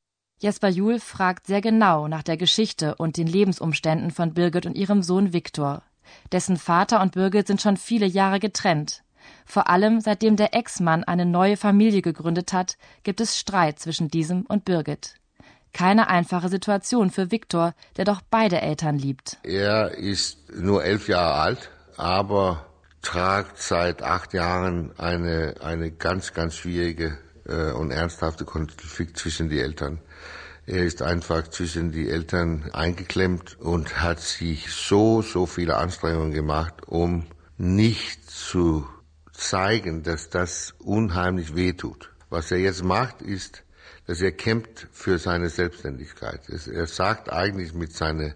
Jesper 0.41 0.71
Juhl 0.71 0.99
fragt 0.99 1.47
sehr 1.47 1.61
genau 1.61 2.09
nach 2.09 2.23
der 2.23 2.39
Geschichte 2.39 2.95
und 2.95 3.19
den 3.19 3.27
Lebensumständen 3.27 4.13
von 4.13 4.33
Birgit 4.33 4.65
und 4.65 4.79
ihrem 4.79 5.03
Sohn 5.03 5.35
Viktor. 5.35 5.83
Dessen 6.33 6.57
Vater 6.57 7.03
und 7.03 7.13
Birgit 7.13 7.47
sind 7.47 7.61
schon 7.61 7.77
viele 7.77 8.07
Jahre 8.07 8.41
getrennt. 8.41 9.03
Vor 9.45 9.69
allem 9.69 10.01
seitdem 10.01 10.37
der 10.37 10.55
Ex-Mann 10.55 11.05
eine 11.05 11.27
neue 11.27 11.59
Familie 11.59 12.01
gegründet 12.01 12.55
hat, 12.55 12.79
gibt 13.03 13.21
es 13.21 13.39
Streit 13.39 13.79
zwischen 13.79 14.09
diesem 14.09 14.47
und 14.47 14.65
Birgit. 14.65 15.17
Keine 15.77 16.09
einfache 16.09 16.49
Situation 16.49 17.11
für 17.11 17.31
Viktor, 17.31 17.75
der 17.99 18.07
doch 18.07 18.23
beide 18.31 18.63
Eltern 18.63 18.97
liebt. 18.97 19.37
Er 19.43 19.91
ist 19.91 20.39
nur 20.55 20.83
elf 20.83 21.07
Jahre 21.07 21.35
alt, 21.35 21.71
aber 21.99 22.65
tragt 23.03 23.59
seit 23.61 24.03
acht 24.03 24.33
Jahren 24.33 24.99
eine, 24.99 25.57
eine 25.61 25.91
ganz, 25.91 26.33
ganz 26.33 26.57
schwierige 26.57 27.19
äh, 27.45 27.73
und 27.73 27.91
ernsthafte 27.91 28.47
Konflikt 28.47 29.19
zwischen 29.19 29.51
die 29.51 29.61
Eltern. 29.61 29.99
Er 30.65 30.83
ist 30.83 31.03
einfach 31.03 31.47
zwischen 31.49 31.93
die 31.93 32.09
Eltern 32.09 32.71
eingeklemmt 32.73 33.61
und 33.61 34.01
hat 34.01 34.21
sich 34.21 34.73
so, 34.73 35.21
so 35.21 35.45
viele 35.45 35.77
Anstrengungen 35.77 36.33
gemacht, 36.33 36.89
um 36.89 37.27
nicht 37.59 38.31
zu 38.31 38.87
zeigen, 39.31 40.03
dass 40.05 40.31
das 40.31 40.73
unheimlich 40.79 41.55
wehtut. 41.55 42.13
Was 42.31 42.51
er 42.51 42.61
jetzt 42.61 42.83
macht, 42.83 43.21
ist, 43.21 43.63
dass 44.07 44.21
er 44.21 44.33
kämpft 44.33 44.87
für 44.93 45.19
seine 45.19 45.49
Selbstständigkeit. 45.49 46.49
Er 46.49 46.87
sagt 46.87 47.33
eigentlich 47.33 47.75
mit 47.75 47.93
seinem 47.93 48.35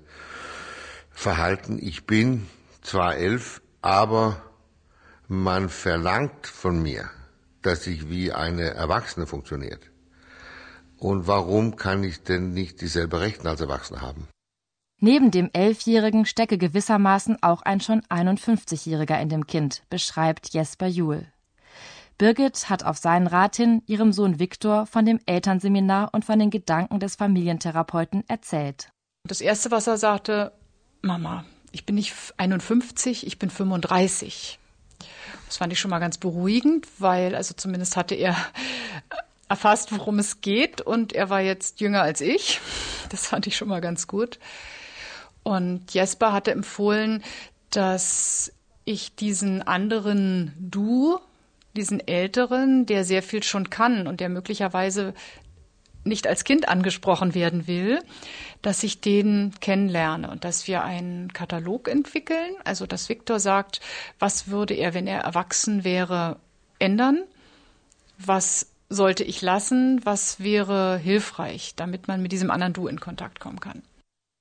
Verhalten, 1.11 1.79
ich 1.81 2.07
bin 2.07 2.49
zwar 2.83 3.17
elf, 3.17 3.63
aber 3.83 4.43
man 5.29 5.69
verlangt 5.69 6.47
von 6.47 6.83
mir, 6.83 7.11
dass 7.63 7.87
ich 7.87 8.09
wie 8.09 8.33
eine 8.33 8.71
Erwachsene 8.71 9.27
funktioniert. 9.27 9.91
Und 10.99 11.27
warum 11.27 11.77
kann 11.77 12.05
ich 12.05 12.23
denn 12.23 12.53
nicht 12.53 12.81
dieselbe 12.81 13.21
Rechte 13.21 13.49
als 13.49 13.61
Erwachsene 13.61 14.01
haben? 14.01 14.29
Neben 15.03 15.31
dem 15.31 15.49
Elfjährigen 15.55 16.27
stecke 16.27 16.59
gewissermaßen 16.59 17.43
auch 17.43 17.63
ein 17.63 17.81
schon 17.81 18.03
51-Jähriger 18.03 19.19
in 19.19 19.31
dem 19.31 19.47
Kind, 19.47 19.83
beschreibt 19.89 20.53
Jesper 20.53 20.89
Juhl. 20.89 21.27
Birgit 22.21 22.69
hat 22.69 22.85
auf 22.85 22.99
seinen 22.99 23.27
Rat 23.27 23.57
hin 23.57 23.83
ihrem 23.87 24.13
Sohn 24.13 24.39
Viktor 24.39 24.85
von 24.85 25.07
dem 25.07 25.21
Elternseminar 25.25 26.11
und 26.13 26.23
von 26.23 26.39
den 26.39 26.51
Gedanken 26.51 27.01
des 27.01 27.17
Familientherapeuten 27.17 28.29
erzählt. 28.29 28.91
Das 29.27 29.41
erste, 29.41 29.71
was 29.71 29.87
er 29.87 29.97
sagte, 29.97 30.53
Mama, 31.01 31.47
ich 31.73 31.87
bin 31.87 31.95
nicht 31.95 32.15
51, 32.37 33.27
ich 33.27 33.39
bin 33.39 33.49
35. 33.49 34.59
Das 35.47 35.57
fand 35.57 35.73
ich 35.73 35.81
schon 35.81 35.91
mal 35.91 35.99
ganz 35.99 36.19
beruhigend, 36.19 36.87
weil 36.99 37.35
also 37.35 37.55
zumindest 37.55 37.97
hatte 37.97 38.15
er 38.15 38.37
erfasst, 39.49 39.91
worum 39.91 40.19
es 40.19 40.43
geht 40.43 40.83
und 40.83 41.15
er 41.15 41.31
war 41.31 41.41
jetzt 41.41 41.81
jünger 41.81 42.03
als 42.03 42.21
ich. 42.21 42.61
Das 43.09 43.29
fand 43.29 43.47
ich 43.47 43.57
schon 43.57 43.69
mal 43.69 43.81
ganz 43.81 44.07
gut. 44.07 44.39
Und 45.43 45.95
Jesper 45.95 46.35
hatte 46.35 46.51
empfohlen, 46.51 47.25
dass 47.71 48.53
ich 48.85 49.15
diesen 49.15 49.63
anderen 49.63 50.53
Du 50.59 51.19
diesen 51.77 52.07
Älteren, 52.07 52.87
der 52.87 53.05
sehr 53.05 53.23
viel 53.23 53.43
schon 53.43 53.71
kann 53.71 54.07
und 54.07 54.21
der 54.21 54.29
möglicherweise 54.29 55.15
nicht 56.05 56.27
als 56.27 56.45
Kind 56.45 56.69
angesprochen 56.69 57.35
werden 57.35 57.67
will, 57.67 58.01
dass 58.63 58.83
ich 58.83 59.01
den 59.01 59.53
kennenlerne 59.61 60.31
und 60.31 60.45
dass 60.45 60.67
wir 60.67 60.83
einen 60.83 61.33
Katalog 61.33 61.89
entwickeln. 61.89 62.55
Also, 62.65 62.87
dass 62.87 63.09
Viktor 63.09 63.39
sagt, 63.39 63.81
was 64.19 64.49
würde 64.49 64.75
er, 64.75 64.95
wenn 64.95 65.07
er 65.07 65.21
erwachsen 65.21 65.85
wäre, 65.85 66.39
ändern? 66.79 67.23
Was 68.19 68.71
sollte 68.89 69.25
ich 69.25 69.43
lassen? 69.43 70.01
Was 70.05 70.41
wäre 70.41 70.99
hilfreich, 70.99 71.75
damit 71.77 72.09
man 72.09 72.23
mit 72.23 72.33
diesem 72.33 72.51
anderen 72.51 72.73
Du 72.73 72.89
in 72.89 73.01
Kontakt 73.01 73.39
kommen 73.39 73.61
kann? 73.61 73.83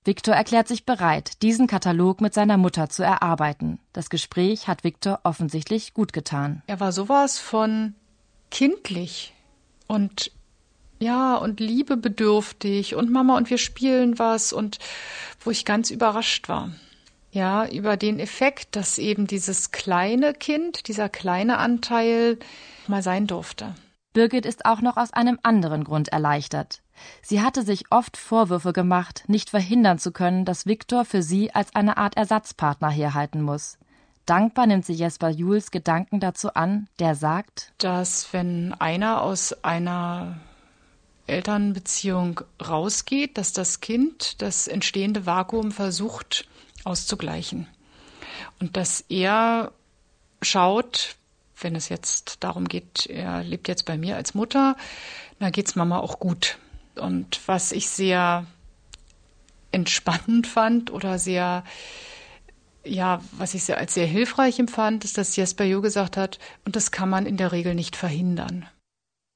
Viktor 0.10 0.34
erklärt 0.34 0.68
sich 0.68 0.88
bereit, 0.88 1.44
diesen 1.44 1.68
Katalog 1.68 2.20
mit 2.20 2.34
seiner 2.34 2.58
Mutter 2.58 2.89
zu 2.89 3.04
erarbeiten. 3.04 3.78
Das 3.94 4.10
Gespräch 4.10 4.68
hat 4.68 4.84
Viktor 4.84 5.20
offensichtlich 5.24 5.94
gut 5.94 6.13
getan. 6.13 6.63
Er 6.66 6.80
war 6.80 6.92
sowas 6.92 7.38
von 7.38 7.94
kindlich 8.50 9.36
und 9.86 10.32
ja, 10.98 11.36
und 11.36 11.60
liebebedürftig 11.60 12.96
und 12.96 13.12
Mama 13.12 13.38
und 13.38 13.51
wir 13.51 13.60
spielen 13.60 14.18
was 14.18 14.51
und 14.51 14.80
wo 15.42 15.51
ich 15.51 15.63
ganz 15.63 15.92
überrascht 15.92 16.50
war. 16.50 16.72
Ja, 17.32 17.68
über 17.68 17.96
den 17.96 18.18
Effekt, 18.18 18.75
dass 18.75 18.98
eben 18.98 19.28
dieses 19.28 19.70
kleine 19.70 20.34
Kind, 20.34 20.88
dieser 20.88 21.10
kleine 21.10 21.60
Anteil 21.60 22.39
mal 22.88 23.04
sein 23.04 23.28
durfte. 23.28 23.75
Birgit 24.13 24.48
ist 24.48 24.66
auch 24.66 24.82
noch 24.82 24.98
aus 24.98 25.13
einem 25.13 25.38
anderen 25.44 25.84
Grund 25.84 26.08
erleichtert. 26.08 26.82
Sie 27.22 27.41
hatte 27.41 27.63
sich 27.63 27.91
oft 27.91 28.18
Vorwürfe 28.18 28.74
gemacht, 28.74 29.24
nicht 29.27 29.50
verhindern 29.50 30.00
zu 30.00 30.12
können, 30.12 30.46
dass 30.46 30.65
Viktor 30.65 31.06
für 31.06 31.24
sie 31.24 31.53
als 31.53 31.75
eine 31.75 31.98
Art 31.98 32.18
Ersatzpartner 32.18 32.89
herhalten 32.89 33.41
muss. 33.41 33.77
Dankbar 34.25 34.68
nimmt 34.68 34.86
sie 34.86 34.94
Jesper 34.94 35.29
Jules 35.29 35.72
Gedanken 35.72 36.20
dazu 36.20 36.53
an, 36.53 36.88
der 37.00 37.15
sagt, 37.15 37.74
dass 37.79 38.32
wenn 38.32 38.74
einer 38.74 39.24
aus 39.24 39.63
einer 39.63 40.39
Elternbeziehung 41.25 42.41
rausgeht, 42.62 43.38
dass 43.38 43.53
das 43.53 43.82
Kind 43.82 44.41
das 44.41 44.68
entstehende 44.68 45.25
Vakuum 45.25 45.72
versucht 45.72 46.48
auszugleichen. 46.84 47.68
Und 48.60 48.77
dass 48.77 49.01
er 49.10 49.72
schaut, 50.41 51.15
wenn 51.60 51.75
es 51.75 51.89
jetzt 51.89 52.44
darum 52.44 52.68
geht, 52.68 53.06
er 53.08 53.44
lebt 53.44 53.68
jetzt 53.68 53.86
bei 53.86 53.98
mir 53.98 54.15
als 54.15 54.34
Mutter, 54.34 54.75
da 55.39 55.50
geht's 55.50 55.75
Mama 55.75 56.00
auch 56.00 56.20
gut. 56.20 56.58
Und 57.00 57.39
was 57.48 57.72
ich 57.72 57.89
sehr 57.89 58.46
entspannend 59.72 60.48
fand 60.48 60.91
oder 60.91 61.20
sehr, 61.20 61.63
ja, 62.84 63.22
was 63.32 63.53
ich 63.53 63.63
sehr, 63.63 63.77
als 63.77 63.94
sehr 63.94 64.08
hilfreich 64.08 64.60
empfand, 64.60 65.06
ist, 65.06 65.18
dass 65.18 65.36
Jesper 65.36 65.63
Jo 65.63 65.82
gesagt 65.82 66.18
hat, 66.18 66.39
und 66.65 66.75
das 66.75 66.91
kann 66.91 67.10
man 67.10 67.25
in 67.25 67.38
der 67.38 67.51
Regel 67.51 67.75
nicht 67.75 67.96
verhindern. 67.96 68.68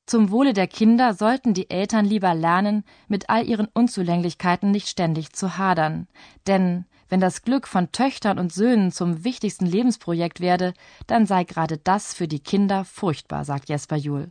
Zum 0.06 0.32
Wohle 0.32 0.52
der 0.52 0.68
Kinder 0.68 1.14
sollten 1.14 1.54
die 1.54 1.70
Eltern 1.70 2.06
lieber 2.06 2.36
lernen, 2.36 2.84
mit 3.08 3.30
all 3.30 3.48
ihren 3.48 3.68
Unzulänglichkeiten 3.74 4.70
nicht 4.70 4.90
ständig 4.90 5.32
zu 5.32 5.58
hadern. 5.58 6.08
Denn 6.46 6.86
wenn 7.08 7.22
das 7.22 7.44
Glück 7.44 7.68
von 7.68 7.92
Töchtern 7.92 8.38
und 8.38 8.52
Söhnen 8.52 8.92
zum 8.92 9.24
wichtigsten 9.24 9.66
Lebensprojekt 9.66 10.42
werde, 10.42 10.74
dann 11.08 11.26
sei 11.26 11.46
gerade 11.46 11.78
das 11.78 12.14
für 12.14 12.28
die 12.28 12.42
Kinder 12.42 12.84
furchtbar, 12.84 13.46
sagt 13.46 13.70
Jesper 13.70 13.96
Juhl. 13.96 14.30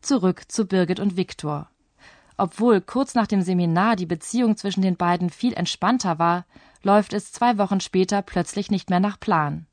Zurück 0.00 0.42
zu 0.48 0.66
Birgit 0.66 1.00
und 1.00 1.16
Viktor. 1.16 1.70
Obwohl 2.38 2.80
kurz 2.80 3.14
nach 3.14 3.26
dem 3.26 3.42
Seminar 3.42 3.96
die 3.96 4.06
Beziehung 4.06 4.56
zwischen 4.56 4.80
den 4.80 4.96
beiden 4.96 5.28
viel 5.28 5.52
entspannter 5.54 6.20
war, 6.20 6.46
läuft 6.84 7.12
es 7.12 7.32
zwei 7.32 7.58
Wochen 7.58 7.80
später 7.80 8.22
plötzlich 8.22 8.70
nicht 8.70 8.90
mehr 8.90 9.00
nach 9.00 9.18
Plan. 9.18 9.66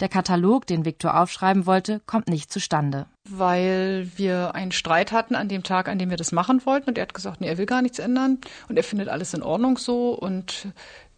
Der 0.00 0.10
Katalog, 0.10 0.66
den 0.66 0.84
Viktor 0.84 1.18
aufschreiben 1.18 1.64
wollte, 1.64 2.00
kommt 2.04 2.28
nicht 2.28 2.52
zustande. 2.52 3.06
Weil 3.26 4.10
wir 4.16 4.54
einen 4.54 4.72
Streit 4.72 5.12
hatten 5.12 5.34
an 5.34 5.48
dem 5.48 5.62
Tag, 5.62 5.88
an 5.88 5.98
dem 5.98 6.10
wir 6.10 6.18
das 6.18 6.32
machen 6.32 6.66
wollten. 6.66 6.90
Und 6.90 6.98
er 6.98 7.02
hat 7.02 7.14
gesagt, 7.14 7.40
nee, 7.40 7.48
er 7.48 7.56
will 7.56 7.64
gar 7.64 7.80
nichts 7.80 7.98
ändern. 7.98 8.38
Und 8.68 8.76
er 8.76 8.84
findet 8.84 9.08
alles 9.08 9.32
in 9.32 9.42
Ordnung 9.42 9.78
so. 9.78 10.12
Und 10.12 10.68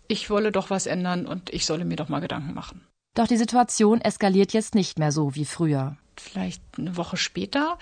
ich 0.07 0.31
wolle 0.31 0.53
doch 0.53 0.71
was 0.71 0.87
ändern 0.87 1.27
und 1.27 1.51
ich 1.51 1.67
solle 1.67 1.85
mir 1.85 1.97
doch 1.97 2.09
mal 2.09 2.21
Gedanken 2.21 2.55
machen. 2.55 2.87
Doch 3.17 3.27
die 3.27 3.37
Situation 3.37 4.01
eskaliert 4.01 4.53
jetzt 4.53 4.77
nicht 4.77 5.01
mehr 5.01 5.11
so 5.11 5.35
wie 5.35 5.45
früher. 5.45 5.97
Vielleicht 6.17 6.63
eine 6.79 6.97
Woche 6.97 7.17
später 7.17 7.79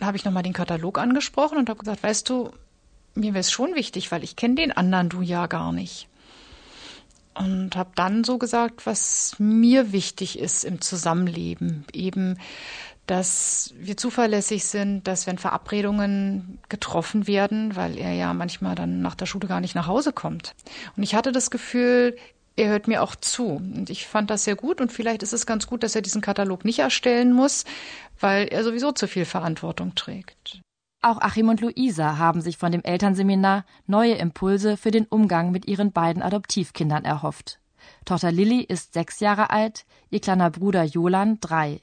habe 0.00 0.16
ich 0.16 0.24
nochmal 0.24 0.42
den 0.42 0.52
Katalog 0.52 0.98
angesprochen 0.98 1.58
und 1.58 1.68
habe 1.68 1.80
gesagt, 1.80 2.02
weißt 2.02 2.28
du, 2.28 2.50
mir 3.14 3.34
wäre 3.34 3.40
es 3.40 3.50
schon 3.50 3.74
wichtig, 3.74 4.12
weil 4.12 4.22
ich 4.22 4.36
kenne 4.36 4.54
den 4.54 4.72
anderen 4.72 5.08
du 5.08 5.22
ja 5.22 5.46
gar 5.46 5.72
nicht 5.72 6.08
und 7.34 7.76
habe 7.76 7.90
dann 7.94 8.24
so 8.24 8.38
gesagt, 8.38 8.86
was 8.86 9.36
mir 9.38 9.92
wichtig 9.92 10.38
ist 10.38 10.64
im 10.64 10.80
Zusammenleben, 10.80 11.84
eben 11.92 12.36
dass 13.06 13.74
wir 13.76 13.96
zuverlässig 13.96 14.64
sind, 14.66 15.08
dass 15.08 15.26
wenn 15.26 15.36
Verabredungen 15.36 16.60
getroffen 16.68 17.26
werden, 17.26 17.74
weil 17.74 17.98
er 17.98 18.12
ja 18.12 18.32
manchmal 18.34 18.76
dann 18.76 19.02
nach 19.02 19.16
der 19.16 19.26
Schule 19.26 19.48
gar 19.48 19.60
nicht 19.60 19.74
nach 19.74 19.88
Hause 19.88 20.12
kommt. 20.12 20.54
Und 20.96 21.02
ich 21.02 21.16
hatte 21.16 21.32
das 21.32 21.50
Gefühl, 21.50 22.16
er 22.54 22.68
hört 22.68 22.86
mir 22.86 23.02
auch 23.02 23.16
zu. 23.16 23.46
Und 23.54 23.90
ich 23.90 24.06
fand 24.06 24.30
das 24.30 24.44
sehr 24.44 24.54
gut 24.54 24.80
und 24.80 24.92
vielleicht 24.92 25.24
ist 25.24 25.32
es 25.32 25.44
ganz 25.44 25.66
gut, 25.66 25.82
dass 25.82 25.96
er 25.96 26.02
diesen 26.02 26.20
Katalog 26.20 26.64
nicht 26.64 26.78
erstellen 26.78 27.32
muss, 27.32 27.64
weil 28.20 28.48
er 28.48 28.62
sowieso 28.64 28.92
zu 28.92 29.08
viel 29.08 29.24
Verantwortung 29.24 29.94
trägt. 29.94 30.60
Auch 31.02 31.20
Achim 31.20 31.48
und 31.48 31.62
Luisa 31.62 32.18
haben 32.18 32.42
sich 32.42 32.58
von 32.58 32.72
dem 32.72 32.84
Elternseminar 32.84 33.64
neue 33.86 34.14
Impulse 34.14 34.76
für 34.76 34.90
den 34.90 35.06
Umgang 35.06 35.50
mit 35.50 35.66
ihren 35.66 35.92
beiden 35.92 36.22
Adoptivkindern 36.22 37.06
erhofft. 37.06 37.58
Tochter 38.04 38.30
Lilly 38.30 38.60
ist 38.60 38.92
sechs 38.92 39.20
Jahre 39.20 39.48
alt, 39.50 39.86
ihr 40.10 40.20
kleiner 40.20 40.50
Bruder 40.50 40.84
Jolan 40.84 41.38
drei. 41.40 41.80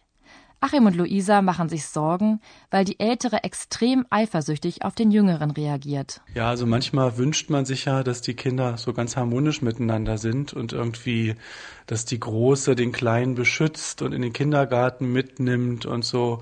Achim 0.60 0.88
und 0.88 0.96
Luisa 0.96 1.42
machen 1.44 1.70
sich 1.70 1.86
Sorgen, 1.86 2.42
weil 2.72 2.84
die 2.84 3.00
Ältere 3.00 3.44
extrem 3.44 4.06
eifersüchtig 4.10 4.84
auf 4.84 4.96
den 4.96 5.12
Jüngeren 5.12 5.52
reagiert. 5.52 6.22
Ja, 6.34 6.50
also 6.50 6.66
manchmal 6.66 7.18
wünscht 7.18 7.52
man 7.52 7.66
sich 7.66 7.86
ja, 7.86 8.04
dass 8.04 8.22
die 8.22 8.34
Kinder 8.34 8.78
so 8.78 8.94
ganz 8.94 9.16
harmonisch 9.16 9.62
miteinander 9.62 10.18
sind 10.18 10.54
und 10.54 10.74
irgendwie, 10.74 11.36
dass 11.86 12.06
die 12.06 12.20
Große 12.20 12.76
den 12.76 12.92
Kleinen 12.92 13.36
beschützt 13.36 14.02
und 14.02 14.14
in 14.14 14.24
den 14.24 14.34
Kindergarten 14.34 15.12
mitnimmt 15.12 15.86
und 15.86 16.04
so. 16.04 16.42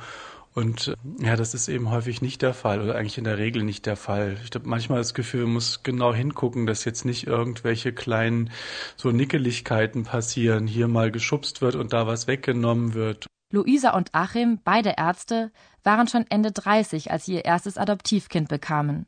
Und 0.53 0.87
äh, 0.87 1.25
ja, 1.25 1.35
das 1.35 1.53
ist 1.53 1.67
eben 1.67 1.91
häufig 1.91 2.21
nicht 2.21 2.41
der 2.41 2.53
Fall 2.53 2.81
oder 2.81 2.95
eigentlich 2.95 3.17
in 3.17 3.25
der 3.25 3.37
Regel 3.37 3.63
nicht 3.63 3.85
der 3.85 3.97
Fall. 3.97 4.37
Ich 4.45 4.55
habe 4.55 4.69
manchmal 4.69 4.99
das 4.99 5.13
Gefühl, 5.13 5.43
man 5.43 5.55
muss 5.55 5.83
genau 5.83 6.13
hingucken, 6.13 6.65
dass 6.65 6.85
jetzt 6.85 7.03
nicht 7.03 7.27
irgendwelche 7.27 7.91
kleinen 7.91 8.49
so 8.95 9.11
Nickeligkeiten 9.11 10.05
passieren, 10.05 10.67
hier 10.67 10.87
mal 10.87 11.11
geschubst 11.11 11.61
wird 11.61 11.75
und 11.75 11.91
da 11.91 12.07
was 12.07 12.27
weggenommen 12.27 12.93
wird. 12.93 13.27
Luisa 13.55 13.91
und 13.91 14.13
Achim, 14.13 14.59
beide 14.63 14.95
Ärzte, 14.97 15.51
waren 15.83 16.07
schon 16.07 16.25
Ende 16.29 16.51
30, 16.51 17.11
als 17.11 17.25
sie 17.25 17.35
ihr 17.35 17.45
erstes 17.45 17.77
Adoptivkind 17.77 18.49
bekamen. 18.49 19.07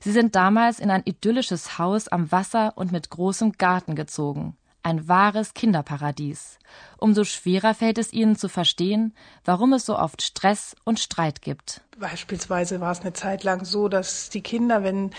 Sie 0.00 0.12
sind 0.12 0.36
damals 0.36 0.78
in 0.78 0.90
ein 0.90 1.02
idyllisches 1.04 1.78
Haus 1.78 2.06
am 2.06 2.30
Wasser 2.30 2.74
und 2.76 2.92
mit 2.92 3.10
großem 3.10 3.52
Garten 3.52 3.96
gezogen 3.96 4.56
ein 4.82 5.08
wahres 5.08 5.54
Kinderparadies. 5.54 6.58
Umso 6.96 7.24
schwerer 7.24 7.74
fällt 7.74 7.98
es 7.98 8.12
ihnen 8.12 8.36
zu 8.36 8.48
verstehen, 8.48 9.14
warum 9.44 9.72
es 9.72 9.86
so 9.86 9.98
oft 9.98 10.22
Stress 10.22 10.74
und 10.84 10.98
Streit 10.98 11.42
gibt. 11.42 11.82
Beispielsweise 11.98 12.80
war 12.80 12.92
es 12.92 13.00
eine 13.00 13.12
Zeit 13.12 13.44
lang 13.44 13.64
so, 13.64 13.88
dass 13.88 14.30
die 14.30 14.40
Kinder, 14.40 14.82
wenn 14.82 15.10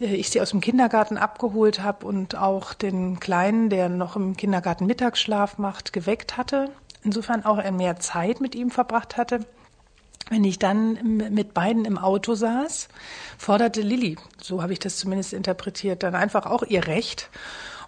äh, 0.00 0.14
ich 0.14 0.30
sie 0.30 0.40
aus 0.40 0.50
dem 0.50 0.60
Kindergarten 0.60 1.16
abgeholt 1.18 1.82
habe 1.82 2.06
und 2.06 2.36
auch 2.36 2.74
den 2.74 3.18
Kleinen, 3.18 3.70
der 3.70 3.88
noch 3.88 4.14
im 4.14 4.36
Kindergarten 4.36 4.86
Mittagsschlaf 4.86 5.58
macht, 5.58 5.92
geweckt 5.92 6.36
hatte, 6.36 6.70
insofern 7.08 7.44
auch 7.44 7.58
mehr 7.70 7.98
Zeit 7.98 8.42
mit 8.42 8.54
ihm 8.54 8.70
verbracht 8.70 9.16
hatte, 9.16 9.40
wenn 10.28 10.44
ich 10.44 10.58
dann 10.58 11.16
mit 11.32 11.54
beiden 11.54 11.86
im 11.86 11.96
Auto 11.96 12.34
saß, 12.34 12.88
forderte 13.38 13.80
Lilly, 13.80 14.18
so 14.42 14.62
habe 14.62 14.74
ich 14.74 14.78
das 14.78 14.98
zumindest 14.98 15.32
interpretiert, 15.32 16.02
dann 16.02 16.14
einfach 16.14 16.44
auch 16.44 16.62
ihr 16.62 16.86
Recht 16.86 17.30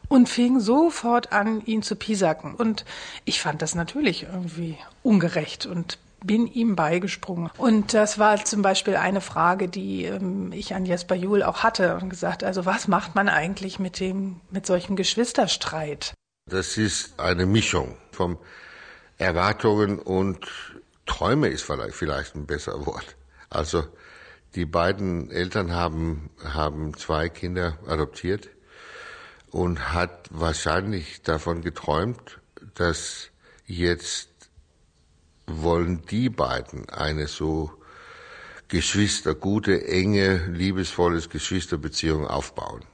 und 0.09 0.31
fing 0.31 0.59
sofort 0.59 1.33
an, 1.33 1.63
ihn 1.67 1.83
zu 1.83 1.97
piesacken. 1.97 2.55
Und 2.55 2.87
ich 3.27 3.43
fand 3.43 3.61
das 3.61 3.75
natürlich 3.75 4.23
irgendwie 4.23 4.79
ungerecht 5.03 5.67
und 5.67 5.99
bin 6.25 6.47
ihm 6.47 6.77
beigesprungen. 6.77 7.51
Und 7.59 7.93
das 7.93 8.19
war 8.19 8.43
zum 8.43 8.63
Beispiel 8.63 8.97
eine 8.97 9.21
Frage, 9.21 9.69
die 9.69 10.05
ähm, 10.05 10.51
ich 10.53 10.75
an 10.75 10.87
Jesper 10.87 11.15
Juhl 11.15 11.43
auch 11.43 11.63
hatte 11.63 11.97
und 11.97 12.09
gesagt, 12.09 12.43
also 12.43 12.65
was 12.65 12.89
macht 12.89 13.15
man 13.15 13.29
eigentlich 13.29 13.79
mit 13.79 14.01
dem, 14.01 14.41
mit 14.51 14.65
solchem 14.65 14.97
Geschwisterstreit? 14.97 16.15
Das 16.51 16.79
ist 16.79 17.21
eine 17.21 17.45
Mischung 17.45 17.97
von 18.13 18.39
Erwartungen 19.21 19.99
und 19.99 20.47
Träume 21.05 21.49
ist 21.49 21.63
vielleicht, 21.63 22.35
ein 22.35 22.47
besser 22.47 22.87
Wort. 22.87 23.17
Also, 23.51 23.85
die 24.55 24.65
beiden 24.65 25.31
Eltern 25.31 25.73
haben, 25.73 26.31
haben 26.43 26.97
zwei 26.97 27.29
Kinder 27.29 27.79
adoptiert 27.87 28.49
und 29.51 29.93
hat 29.93 30.29
wahrscheinlich 30.31 31.21
davon 31.23 31.61
geträumt, 31.61 32.41
dass 32.75 33.29
jetzt 33.67 34.31
wollen 35.47 36.03
die 36.07 36.31
beiden 36.31 36.89
eine 36.89 37.27
so 37.27 37.71
Geschwister, 38.69 39.35
gute, 39.35 39.87
enge, 39.87 40.47
liebesvolles 40.47 41.29
Geschwisterbeziehung 41.29 42.27
aufbauen. 42.27 42.87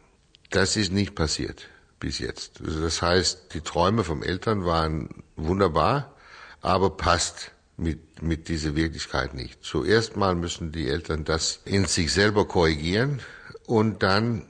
Das 0.51 0.77
ist 0.77 0.91
nicht 0.91 1.15
passiert 1.15 1.69
bis 2.01 2.19
jetzt. 2.19 2.61
Also 2.61 2.83
das 2.83 3.01
heißt, 3.01 3.55
die 3.55 3.61
Träume 3.61 4.03
vom 4.03 4.23
Eltern 4.23 4.65
waren 4.65 5.23
wunderbar, 5.37 6.16
aber 6.61 6.91
passt 6.91 7.53
mit, 7.77 8.23
mit 8.23 8.49
dieser 8.49 8.75
Wirklichkeit 8.75 9.35
nicht. 9.35 9.63
Zuerst 9.63 10.17
mal 10.17 10.35
müssen 10.35 10.73
die 10.73 10.89
Eltern 10.89 11.25
das 11.25 11.61
in 11.65 11.85
sich 11.85 12.13
selber 12.13 12.47
korrigieren 12.47 13.21
und 13.67 14.03
dann 14.03 14.47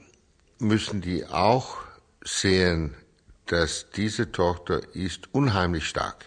müssen 0.59 1.01
die 1.01 1.25
auch 1.25 1.77
sehen, 2.23 2.95
dass 3.45 3.89
diese 3.91 4.31
Tochter 4.31 4.81
ist 4.93 5.33
unheimlich 5.33 5.87
stark. 5.87 6.25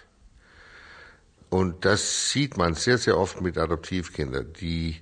Und 1.49 1.85
das 1.85 2.31
sieht 2.31 2.57
man 2.57 2.75
sehr, 2.75 2.97
sehr 2.97 3.19
oft 3.19 3.41
mit 3.41 3.59
Adoptivkindern, 3.59 4.53
die 4.61 5.01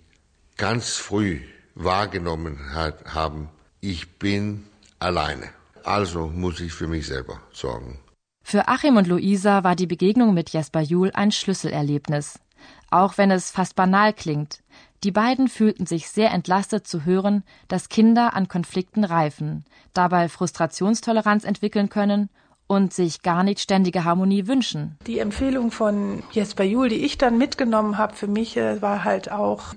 ganz 0.57 0.97
früh 0.97 1.41
wahrgenommen 1.75 2.75
hat, 2.75 3.15
haben, 3.15 3.51
ich 3.81 4.19
bin 4.19 4.67
alleine. 4.99 5.51
Also 5.85 6.27
muss 6.27 6.61
ich 6.61 6.73
für 6.73 6.89
mich 6.89 7.07
selber 7.07 7.41
sorgen. 7.53 7.99
Für 8.51 8.67
Achim 8.67 8.97
und 8.97 9.07
Luisa 9.07 9.63
war 9.63 9.77
die 9.77 9.87
Begegnung 9.87 10.33
mit 10.33 10.49
Jesper 10.49 10.81
Juhl 10.81 11.11
ein 11.13 11.33
Schlüsselerlebnis. 11.33 12.41
Auch 12.91 13.19
wenn 13.19 13.31
es 13.31 13.51
fast 13.51 13.77
banal 13.77 14.15
klingt. 14.15 14.63
Die 15.05 15.11
beiden 15.11 15.49
fühlten 15.49 15.85
sich 15.85 16.09
sehr 16.09 16.31
entlastet 16.31 16.87
zu 16.87 17.05
hören, 17.05 17.45
dass 17.69 17.91
Kinder 17.91 18.33
an 18.33 18.49
Konflikten 18.49 19.05
reifen, 19.05 19.67
dabei 19.93 20.31
Frustrationstoleranz 20.31 21.45
entwickeln 21.45 21.91
können 21.91 22.31
und 22.67 22.95
sich 22.95 23.21
gar 23.21 23.43
nicht 23.43 23.61
ständige 23.61 24.05
Harmonie 24.05 24.47
wünschen. 24.47 24.97
Die 25.07 25.19
Empfehlung 25.19 25.71
von 25.71 26.23
Jesper 26.31 26.65
Juhl, 26.65 26.89
die 26.89 27.05
ich 27.05 27.19
dann 27.19 27.37
mitgenommen 27.37 27.99
habe, 27.99 28.15
für 28.15 28.29
mich 28.29 28.57
äh, 28.57 28.81
war 28.81 29.05
halt 29.05 29.31
auch, 29.31 29.75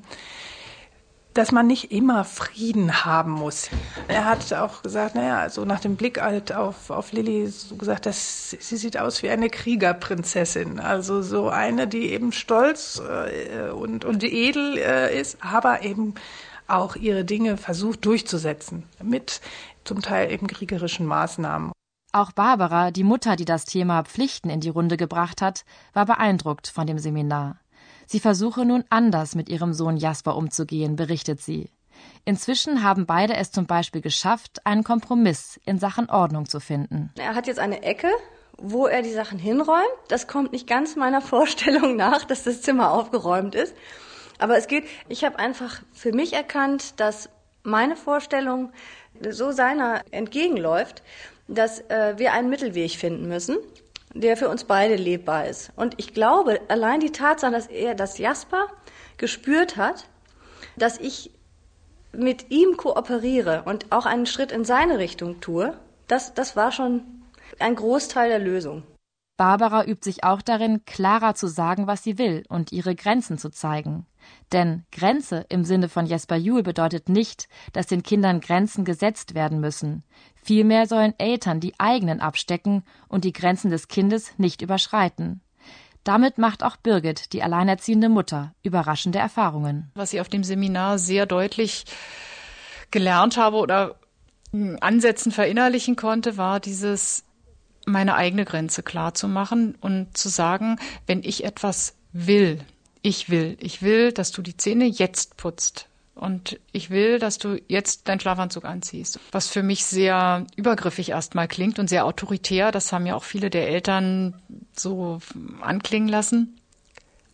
dass 1.34 1.52
man 1.52 1.68
nicht 1.68 1.92
immer 1.92 2.26
Frieden 2.26 3.06
haben 3.06 3.32
muss. 3.32 3.70
Er 4.08 4.26
hat 4.26 4.52
auch 4.54 4.84
gesagt, 4.84 5.16
naja, 5.16 5.50
so 5.50 5.64
nach 5.64 5.80
dem 5.80 5.96
Blick 5.96 6.22
halt 6.22 6.54
auf, 6.54 6.90
auf 6.90 7.12
Lilly 7.12 7.48
so 7.48 7.76
gesagt, 7.76 8.06
dass 8.06 8.52
sie 8.52 8.78
sieht 8.78 8.98
aus 8.98 9.24
wie 9.24 9.30
eine 9.30 9.50
Kriegerprinzessin. 9.50 10.80
Also 10.80 11.22
so 11.22 11.50
eine, 11.50 11.88
die 11.88 12.12
eben 12.12 12.32
stolz 12.32 13.02
äh, 13.02 13.70
und, 13.70 14.04
und 14.04 14.24
edel 14.24 14.78
äh, 14.78 15.20
ist, 15.20 15.38
aber 15.42 15.84
eben 15.84 16.16
auch 16.68 16.96
ihre 16.96 17.26
Dinge 17.26 17.58
versucht 17.58 18.06
durchzusetzen. 18.06 18.84
Mit 19.02 19.42
zum 19.84 20.02
Teil 20.02 20.32
eben 20.32 20.48
kriegerischen 20.48 21.06
Maßnahmen. 21.06 21.72
Auch 22.14 22.34
Barbara, 22.34 22.92
die 22.92 23.06
Mutter, 23.06 23.38
die 23.38 23.46
das 23.46 23.64
Thema 23.64 24.04
Pflichten 24.04 24.50
in 24.50 24.60
die 24.60 24.70
Runde 24.70 24.98
gebracht 24.98 25.42
hat, 25.42 25.64
war 25.94 26.06
beeindruckt 26.06 26.68
von 26.68 26.86
dem 26.86 27.00
Seminar. 27.00 27.61
Sie 28.12 28.20
versuche 28.20 28.66
nun 28.66 28.84
anders 28.90 29.36
mit 29.36 29.48
ihrem 29.48 29.72
Sohn 29.72 29.96
Jasper 29.96 30.36
umzugehen, 30.36 30.98
berichtet 30.98 31.40
sie. 31.40 31.70
Inzwischen 32.26 32.84
haben 32.84 33.06
beide 33.06 33.38
es 33.38 33.54
zum 33.54 33.68
Beispiel 33.68 34.02
geschafft, 34.02 34.66
einen 34.66 34.84
Kompromiss 34.84 35.62
in 35.66 35.80
Sachen 35.80 36.10
Ordnung 36.10 36.46
zu 36.46 36.60
finden. 36.60 37.14
Er 37.18 37.36
hat 37.36 37.48
jetzt 37.48 37.60
eine 37.60 37.84
Ecke, 37.84 38.10
wo 38.58 38.86
er 38.86 39.02
die 39.02 39.14
Sachen 39.14 39.40
hinräumt. 39.40 39.88
Das 40.10 40.28
kommt 40.28 40.52
nicht 40.52 40.68
ganz 40.68 40.98
meiner 40.98 41.22
Vorstellung 41.34 41.96
nach, 41.96 42.26
dass 42.26 42.44
das 42.44 42.62
Zimmer 42.62 42.92
aufgeräumt 42.92 43.56
ist. 43.56 43.74
Aber 44.40 44.58
es 44.58 44.68
geht, 44.68 44.84
ich 45.08 45.24
habe 45.24 45.40
einfach 45.40 45.82
für 45.94 46.12
mich 46.12 46.34
erkannt, 46.34 47.00
dass 47.00 47.30
meine 47.64 47.96
Vorstellung 47.96 48.74
so 49.30 49.54
seiner 49.54 50.02
entgegenläuft, 50.12 51.02
dass 51.48 51.80
äh, 51.90 52.16
wir 52.18 52.34
einen 52.34 52.50
Mittelweg 52.50 52.92
finden 52.92 53.30
müssen 53.30 53.56
der 54.14 54.38
für 54.38 54.50
uns 54.50 54.66
beide 54.66 54.96
lebbar 54.96 55.48
ist. 55.48 55.72
Und 55.76 55.96
ich 55.98 56.14
glaube, 56.14 56.60
allein 56.68 57.00
die 57.00 57.12
Tatsache, 57.12 57.52
dass 57.52 57.68
er, 57.68 57.96
dass 57.96 58.18
Jasper 58.18 58.68
gespürt 59.18 59.78
hat, 59.78 60.08
dass 60.76 61.00
ich 61.00 61.32
mit 62.12 62.52
ihm 62.52 62.78
kooperiere 62.78 63.64
und 63.66 63.92
auch 63.92 64.06
einen 64.06 64.26
Schritt 64.26 64.52
in 64.52 64.66
seine 64.66 64.98
Richtung 64.98 65.40
tue, 65.40 65.78
das, 66.08 66.34
das 66.34 66.56
war 66.56 66.72
schon 66.72 67.04
ein 67.60 67.76
Großteil 67.76 68.30
der 68.30 68.40
Lösung. 68.40 68.84
Barbara 69.42 69.86
übt 69.86 70.04
sich 70.04 70.24
auch 70.24 70.44
darin, 70.44 70.86
klarer 70.86 71.34
zu 71.34 71.48
sagen, 71.48 71.88
was 71.88 72.04
sie 72.04 72.20
will 72.20 72.44
und 72.48 72.72
ihre 72.72 72.94
Grenzen 72.94 73.40
zu 73.40 73.50
zeigen. 73.50 74.06
Denn 74.52 74.86
Grenze 74.92 75.48
im 75.50 75.66
Sinne 75.66 75.90
von 75.90 76.06
Jesper 76.06 76.36
Juhl 76.36 76.62
bedeutet 76.62 77.10
nicht, 77.10 77.50
dass 77.74 77.88
den 77.88 78.04
Kindern 78.04 78.40
Grenzen 78.40 78.86
gesetzt 78.86 79.34
werden 79.34 79.60
müssen. 79.60 80.04
Vielmehr 80.36 80.86
sollen 80.86 81.16
Eltern 81.18 81.60
die 81.60 81.74
eigenen 81.80 82.22
abstecken 82.22 82.84
und 83.08 83.24
die 83.24 83.34
Grenzen 83.34 83.72
des 83.72 83.88
Kindes 83.88 84.38
nicht 84.38 84.62
überschreiten. 84.62 85.42
Damit 86.04 86.38
macht 86.38 86.64
auch 86.64 86.76
Birgit, 86.76 87.34
die 87.34 87.42
alleinerziehende 87.42 88.10
Mutter, 88.10 88.54
überraschende 88.62 89.18
Erfahrungen. 89.18 89.90
Was 89.96 90.14
ich 90.14 90.22
auf 90.22 90.30
dem 90.30 90.44
Seminar 90.44 91.00
sehr 91.00 91.26
deutlich 91.26 91.86
gelernt 92.92 93.38
habe 93.38 93.58
oder 93.58 93.96
Ansätzen 94.82 95.32
verinnerlichen 95.32 95.96
konnte, 95.96 96.38
war 96.38 96.60
dieses 96.60 97.24
meine 97.86 98.16
eigene 98.16 98.46
Grenze 98.46 98.84
klar 98.84 99.14
zu 99.14 99.28
machen 99.28 99.76
und 99.82 100.18
zu 100.18 100.30
sagen, 100.30 100.78
wenn 101.08 101.24
ich 101.24 101.44
etwas 101.44 101.96
will, 102.14 102.60
ich 103.02 103.30
will, 103.30 103.58
ich 103.60 103.82
will, 103.82 104.12
dass 104.12 104.32
du 104.32 104.42
die 104.42 104.58
Zähne 104.58 104.86
jetzt 104.86 105.38
putzt. 105.38 105.88
Und 106.14 106.60
ich 106.72 106.90
will, 106.90 107.20
dass 107.20 107.38
du 107.38 107.60
jetzt 107.68 108.08
deinen 108.08 108.20
Schlafanzug 108.20 108.66
anziehst. 108.66 109.20
Was 109.32 109.48
für 109.48 109.64
mich 109.64 109.86
sehr 109.86 110.46
übergriffig 110.56 111.10
erstmal 111.10 111.48
klingt 111.48 111.80
und 111.80 111.88
sehr 111.88 112.06
autoritär. 112.06 112.72
Das 112.72 112.92
haben 112.92 113.06
ja 113.06 113.16
auch 113.16 113.24
viele 113.24 113.50
der 113.50 113.70
Eltern 113.70 114.40
so 114.76 115.20
anklingen 115.62 116.10
lassen. 116.10 116.58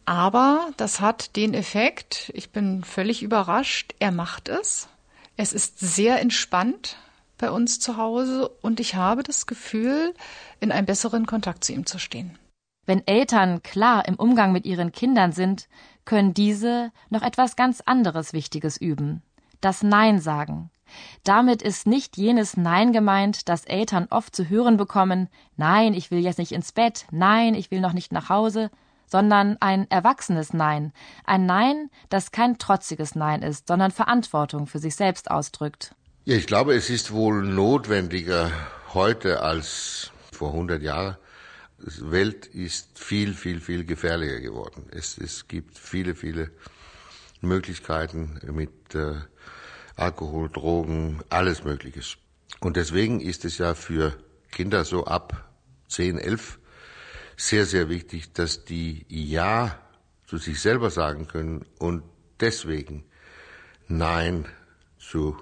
Aber 0.05 0.69
das 0.77 1.01
hat 1.01 1.36
den 1.36 1.53
Effekt, 1.53 2.31
ich 2.33 2.51
bin 2.51 2.83
völlig 2.86 3.23
überrascht, 3.23 3.93
er 3.99 4.12
macht 4.12 4.47
es. 4.47 4.88
Es 5.36 5.51
ist 5.51 5.79
sehr 5.79 6.21
entspannt 6.21 6.95
bei 7.38 7.52
uns 7.52 7.80
zu 7.80 7.97
Hause 7.97 8.50
und 8.62 8.80
ich 8.80 8.95
habe 8.95 9.23
das 9.23 9.45
Gefühl, 9.45 10.13
in 10.60 10.71
einem 10.71 10.86
besseren 10.86 11.26
Kontakt 11.26 11.63
zu 11.63 11.73
ihm 11.73 11.86
zu 11.86 12.00
stehen. 12.00 12.38
Wenn 12.86 13.06
Eltern 13.06 13.62
klar 13.63 14.08
im 14.08 14.15
Umgang 14.15 14.52
mit 14.52 14.65
ihren 14.65 14.91
Kindern 14.91 15.34
sind, 15.34 15.67
können 16.06 16.34
diese 16.34 16.91
noch 17.10 17.21
etwas 17.21 17.56
ganz 17.56 17.82
anderes 17.82 18.34
Wichtiges 18.34 18.78
üben. 18.78 19.21
Das 19.60 19.84
Nein 19.84 20.19
sagen. 20.19 20.71
Damit 21.26 21.62
ist 21.62 21.86
nicht 21.86 22.15
jenes 22.15 22.56
Nein 22.56 22.93
gemeint, 22.93 23.50
das 23.50 23.65
Eltern 23.65 24.08
oft 24.10 24.34
zu 24.34 24.47
hören 24.47 24.78
bekommen, 24.78 25.28
nein, 25.58 25.93
ich 25.93 26.12
will 26.12 26.19
jetzt 26.19 26.39
nicht 26.39 26.54
ins 26.54 26.71
Bett, 26.71 27.06
nein, 27.12 27.56
ich 27.56 27.71
will 27.71 27.82
noch 27.82 27.91
nicht 27.91 28.13
nach 28.13 28.30
Hause, 28.30 28.71
sondern 29.06 29.58
ein 29.60 29.89
erwachsenes 29.89 30.54
Nein, 30.54 30.93
ein 31.26 31.45
Nein, 31.45 31.89
das 32.08 32.32
kein 32.32 32.58
trotziges 32.58 33.15
Nein 33.15 33.41
ist, 33.41 33.67
sondern 33.67 33.91
Verantwortung 33.91 34.67
für 34.67 34.80
sich 34.80 34.95
selbst 34.95 35.30
ausdrückt. 35.30 35.93
Ja, 36.27 36.35
ich 36.35 36.45
glaube, 36.45 36.75
es 36.75 36.89
ist 36.89 37.13
wohl 37.13 37.41
notwendiger 37.41 38.51
heute 38.93 39.43
als 39.43 40.11
vor 40.33 40.49
100 40.49 40.81
Jahren. 40.81 41.15
Die 41.79 42.11
Welt 42.11 42.47
ist 42.47 42.99
viel, 42.99 43.33
viel, 43.33 43.61
viel 43.61 43.85
gefährlicher 43.85 44.41
geworden. 44.41 44.87
Es, 44.91 45.17
es 45.17 45.47
gibt 45.47 45.79
viele, 45.79 46.15
viele 46.15 46.51
Möglichkeiten 47.39 48.41
mit 48.51 48.93
äh, 48.93 49.13
Alkohol, 49.95 50.49
Drogen, 50.49 51.21
alles 51.29 51.63
Mögliche. 51.63 52.01
Und 52.59 52.75
deswegen 52.75 53.21
ist 53.21 53.45
es 53.45 53.57
ja 53.57 53.73
für 53.73 54.13
Kinder 54.51 54.83
so 54.83 55.05
ab 55.05 55.49
10, 55.87 56.17
11 56.17 56.59
sehr, 57.37 57.65
sehr 57.65 57.87
wichtig, 57.87 58.33
dass 58.33 58.65
die 58.65 59.05
Ja 59.07 59.79
zu 60.25 60.39
sich 60.39 60.59
selber 60.59 60.89
sagen 60.89 61.29
können 61.29 61.65
und 61.79 62.03
deswegen 62.41 63.05
Nein 63.87 64.43
zu 64.99 65.37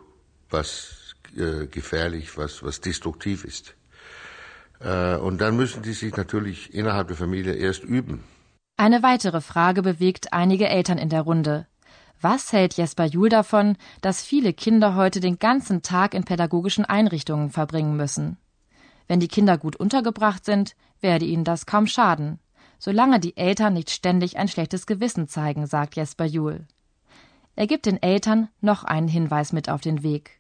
was 0.50 1.16
äh, 1.36 1.68
gefährlich, 1.68 2.38
was, 2.38 2.64
was 2.64 2.82
destruktiv 2.82 3.44
ist. 3.46 3.76
Äh, 4.80 5.16
und 5.16 5.40
dann 5.40 5.56
müssen 5.56 5.84
die 5.84 5.94
sich 5.94 6.16
natürlich 6.16 6.74
innerhalb 6.74 7.08
der 7.08 7.18
Familie 7.18 7.54
erst 7.54 7.84
üben. 7.84 8.24
Eine 8.78 9.04
weitere 9.04 9.42
Frage 9.42 9.82
bewegt 9.82 10.34
einige 10.34 10.68
Eltern 10.68 10.98
in 10.98 11.10
der 11.10 11.22
Runde. 11.22 11.68
Was 12.22 12.52
hält 12.54 12.76
Jesper 12.76 13.06
Juhl 13.06 13.30
davon, 13.30 13.78
dass 14.02 14.24
viele 14.24 14.54
Kinder 14.54 14.96
heute 14.96 15.20
den 15.20 15.38
ganzen 15.40 15.82
Tag 15.82 16.14
in 16.14 16.24
pädagogischen 16.24 16.86
Einrichtungen 16.86 17.52
verbringen 17.52 17.96
müssen? 17.96 18.38
Wenn 19.08 19.20
die 19.20 19.28
Kinder 19.28 19.58
gut 19.58 19.76
untergebracht 19.76 20.44
sind, 20.44 20.76
werde 21.02 21.26
ihnen 21.26 21.44
das 21.44 21.66
kaum 21.66 21.88
schaden, 21.88 22.40
solange 22.80 23.20
die 23.20 23.38
Eltern 23.38 23.74
nicht 23.74 23.92
ständig 23.92 24.38
ein 24.38 24.48
schlechtes 24.48 24.88
Gewissen 24.88 25.28
zeigen, 25.28 25.68
sagt 25.68 25.96
Jesper 25.96 26.26
Juhl. 26.26 26.66
Er 27.56 27.68
gibt 27.68 27.86
den 27.86 28.02
Eltern 28.02 28.50
noch 28.60 28.84
einen 28.84 29.08
Hinweis 29.08 29.54
mit 29.54 29.70
auf 29.70 29.82
den 29.82 30.04
Weg. 30.04 30.35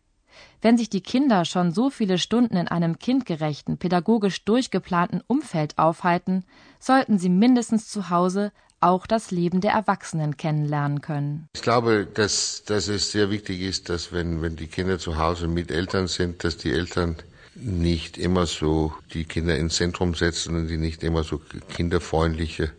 Wenn 0.61 0.77
sich 0.77 0.89
die 0.89 1.01
Kinder 1.01 1.45
schon 1.45 1.71
so 1.71 1.89
viele 1.89 2.17
Stunden 2.17 2.57
in 2.57 2.67
einem 2.67 2.99
kindgerechten, 2.99 3.77
pädagogisch 3.77 4.43
durchgeplanten 4.45 5.21
Umfeld 5.27 5.77
aufhalten, 5.77 6.43
sollten 6.79 7.19
sie 7.19 7.29
mindestens 7.29 7.87
zu 7.87 8.09
Hause 8.09 8.51
auch 8.79 9.07
das 9.07 9.31
Leben 9.31 9.61
der 9.61 9.71
Erwachsenen 9.71 10.37
kennenlernen 10.37 11.01
können. 11.01 11.47
Ich 11.55 11.61
glaube, 11.61 12.07
dass, 12.13 12.63
dass 12.65 12.87
es 12.87 13.11
sehr 13.11 13.29
wichtig 13.29 13.61
ist, 13.61 13.89
dass 13.89 14.11
wenn, 14.11 14.41
wenn 14.41 14.55
die 14.55 14.67
Kinder 14.67 14.99
zu 14.99 15.17
Hause 15.17 15.47
mit 15.47 15.71
Eltern 15.71 16.07
sind, 16.07 16.43
dass 16.43 16.57
die 16.57 16.71
Eltern 16.71 17.15
nicht 17.55 18.17
immer 18.17 18.45
so 18.45 18.93
die 19.13 19.23
Kinder 19.23 19.57
ins 19.57 19.75
Zentrum 19.75 20.13
setzen 20.13 20.55
und 20.55 20.67
die 20.67 20.77
nicht 20.77 21.03
immer 21.03 21.23
so 21.23 21.41
kinderfreundliche 21.69 22.71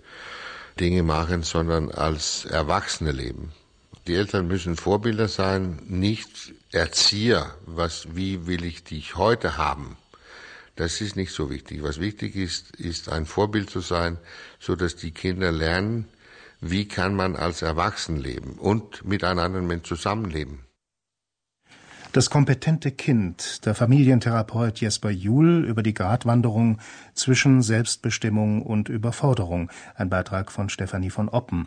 Dinge 0.79 1.03
machen, 1.03 1.42
sondern 1.42 1.90
als 1.90 2.45
Erwachsene 2.45 3.12
leben. 3.12 3.53
Die 4.07 4.14
Eltern 4.14 4.47
müssen 4.47 4.77
Vorbilder 4.77 5.27
sein, 5.27 5.81
nicht 5.87 6.53
Erzieher. 6.77 7.55
Was, 7.65 8.15
wie 8.15 8.47
will 8.47 8.62
ich 8.65 8.85
dich 8.85 9.17
heute 9.17 9.57
haben? 9.57 9.97
Das 10.77 11.01
ist 11.01 11.17
nicht 11.17 11.33
so 11.33 11.49
wichtig. 11.49 11.83
Was 11.83 12.01
wichtig 12.01 12.37
ist, 12.37 12.77
ist 12.77 13.09
ein 13.09 13.25
Vorbild 13.25 13.71
zu 13.71 13.81
sein, 13.81 14.19
so 14.61 14.77
dass 14.77 14.95
die 14.95 15.11
Kinder 15.11 15.51
lernen, 15.51 16.07
wie 16.61 16.87
kann 16.87 17.15
man 17.15 17.35
als 17.35 17.62
Erwachsen 17.62 18.17
leben 18.19 18.59
und 18.59 19.07
mit 19.07 19.25
einem 19.25 19.39
anderen 19.39 19.67
Menschen 19.67 19.87
zusammenleben. 19.87 20.67
Das 22.12 22.31
kompetente 22.31 22.93
Kind, 22.93 23.67
der 23.67 23.75
Familientherapeut 23.75 24.81
Jesper 24.81 25.11
Juhl 25.11 25.65
über 25.67 25.83
die 25.83 25.93
Gratwanderung 25.93 26.79
zwischen 27.15 27.61
Selbstbestimmung 27.61 28.62
und 28.62 28.89
Überforderung, 28.89 29.71
ein 29.95 30.09
Beitrag 30.09 30.51
von 30.51 30.71
Stefanie 30.71 31.11
von 31.11 31.29
Oppen. 31.29 31.55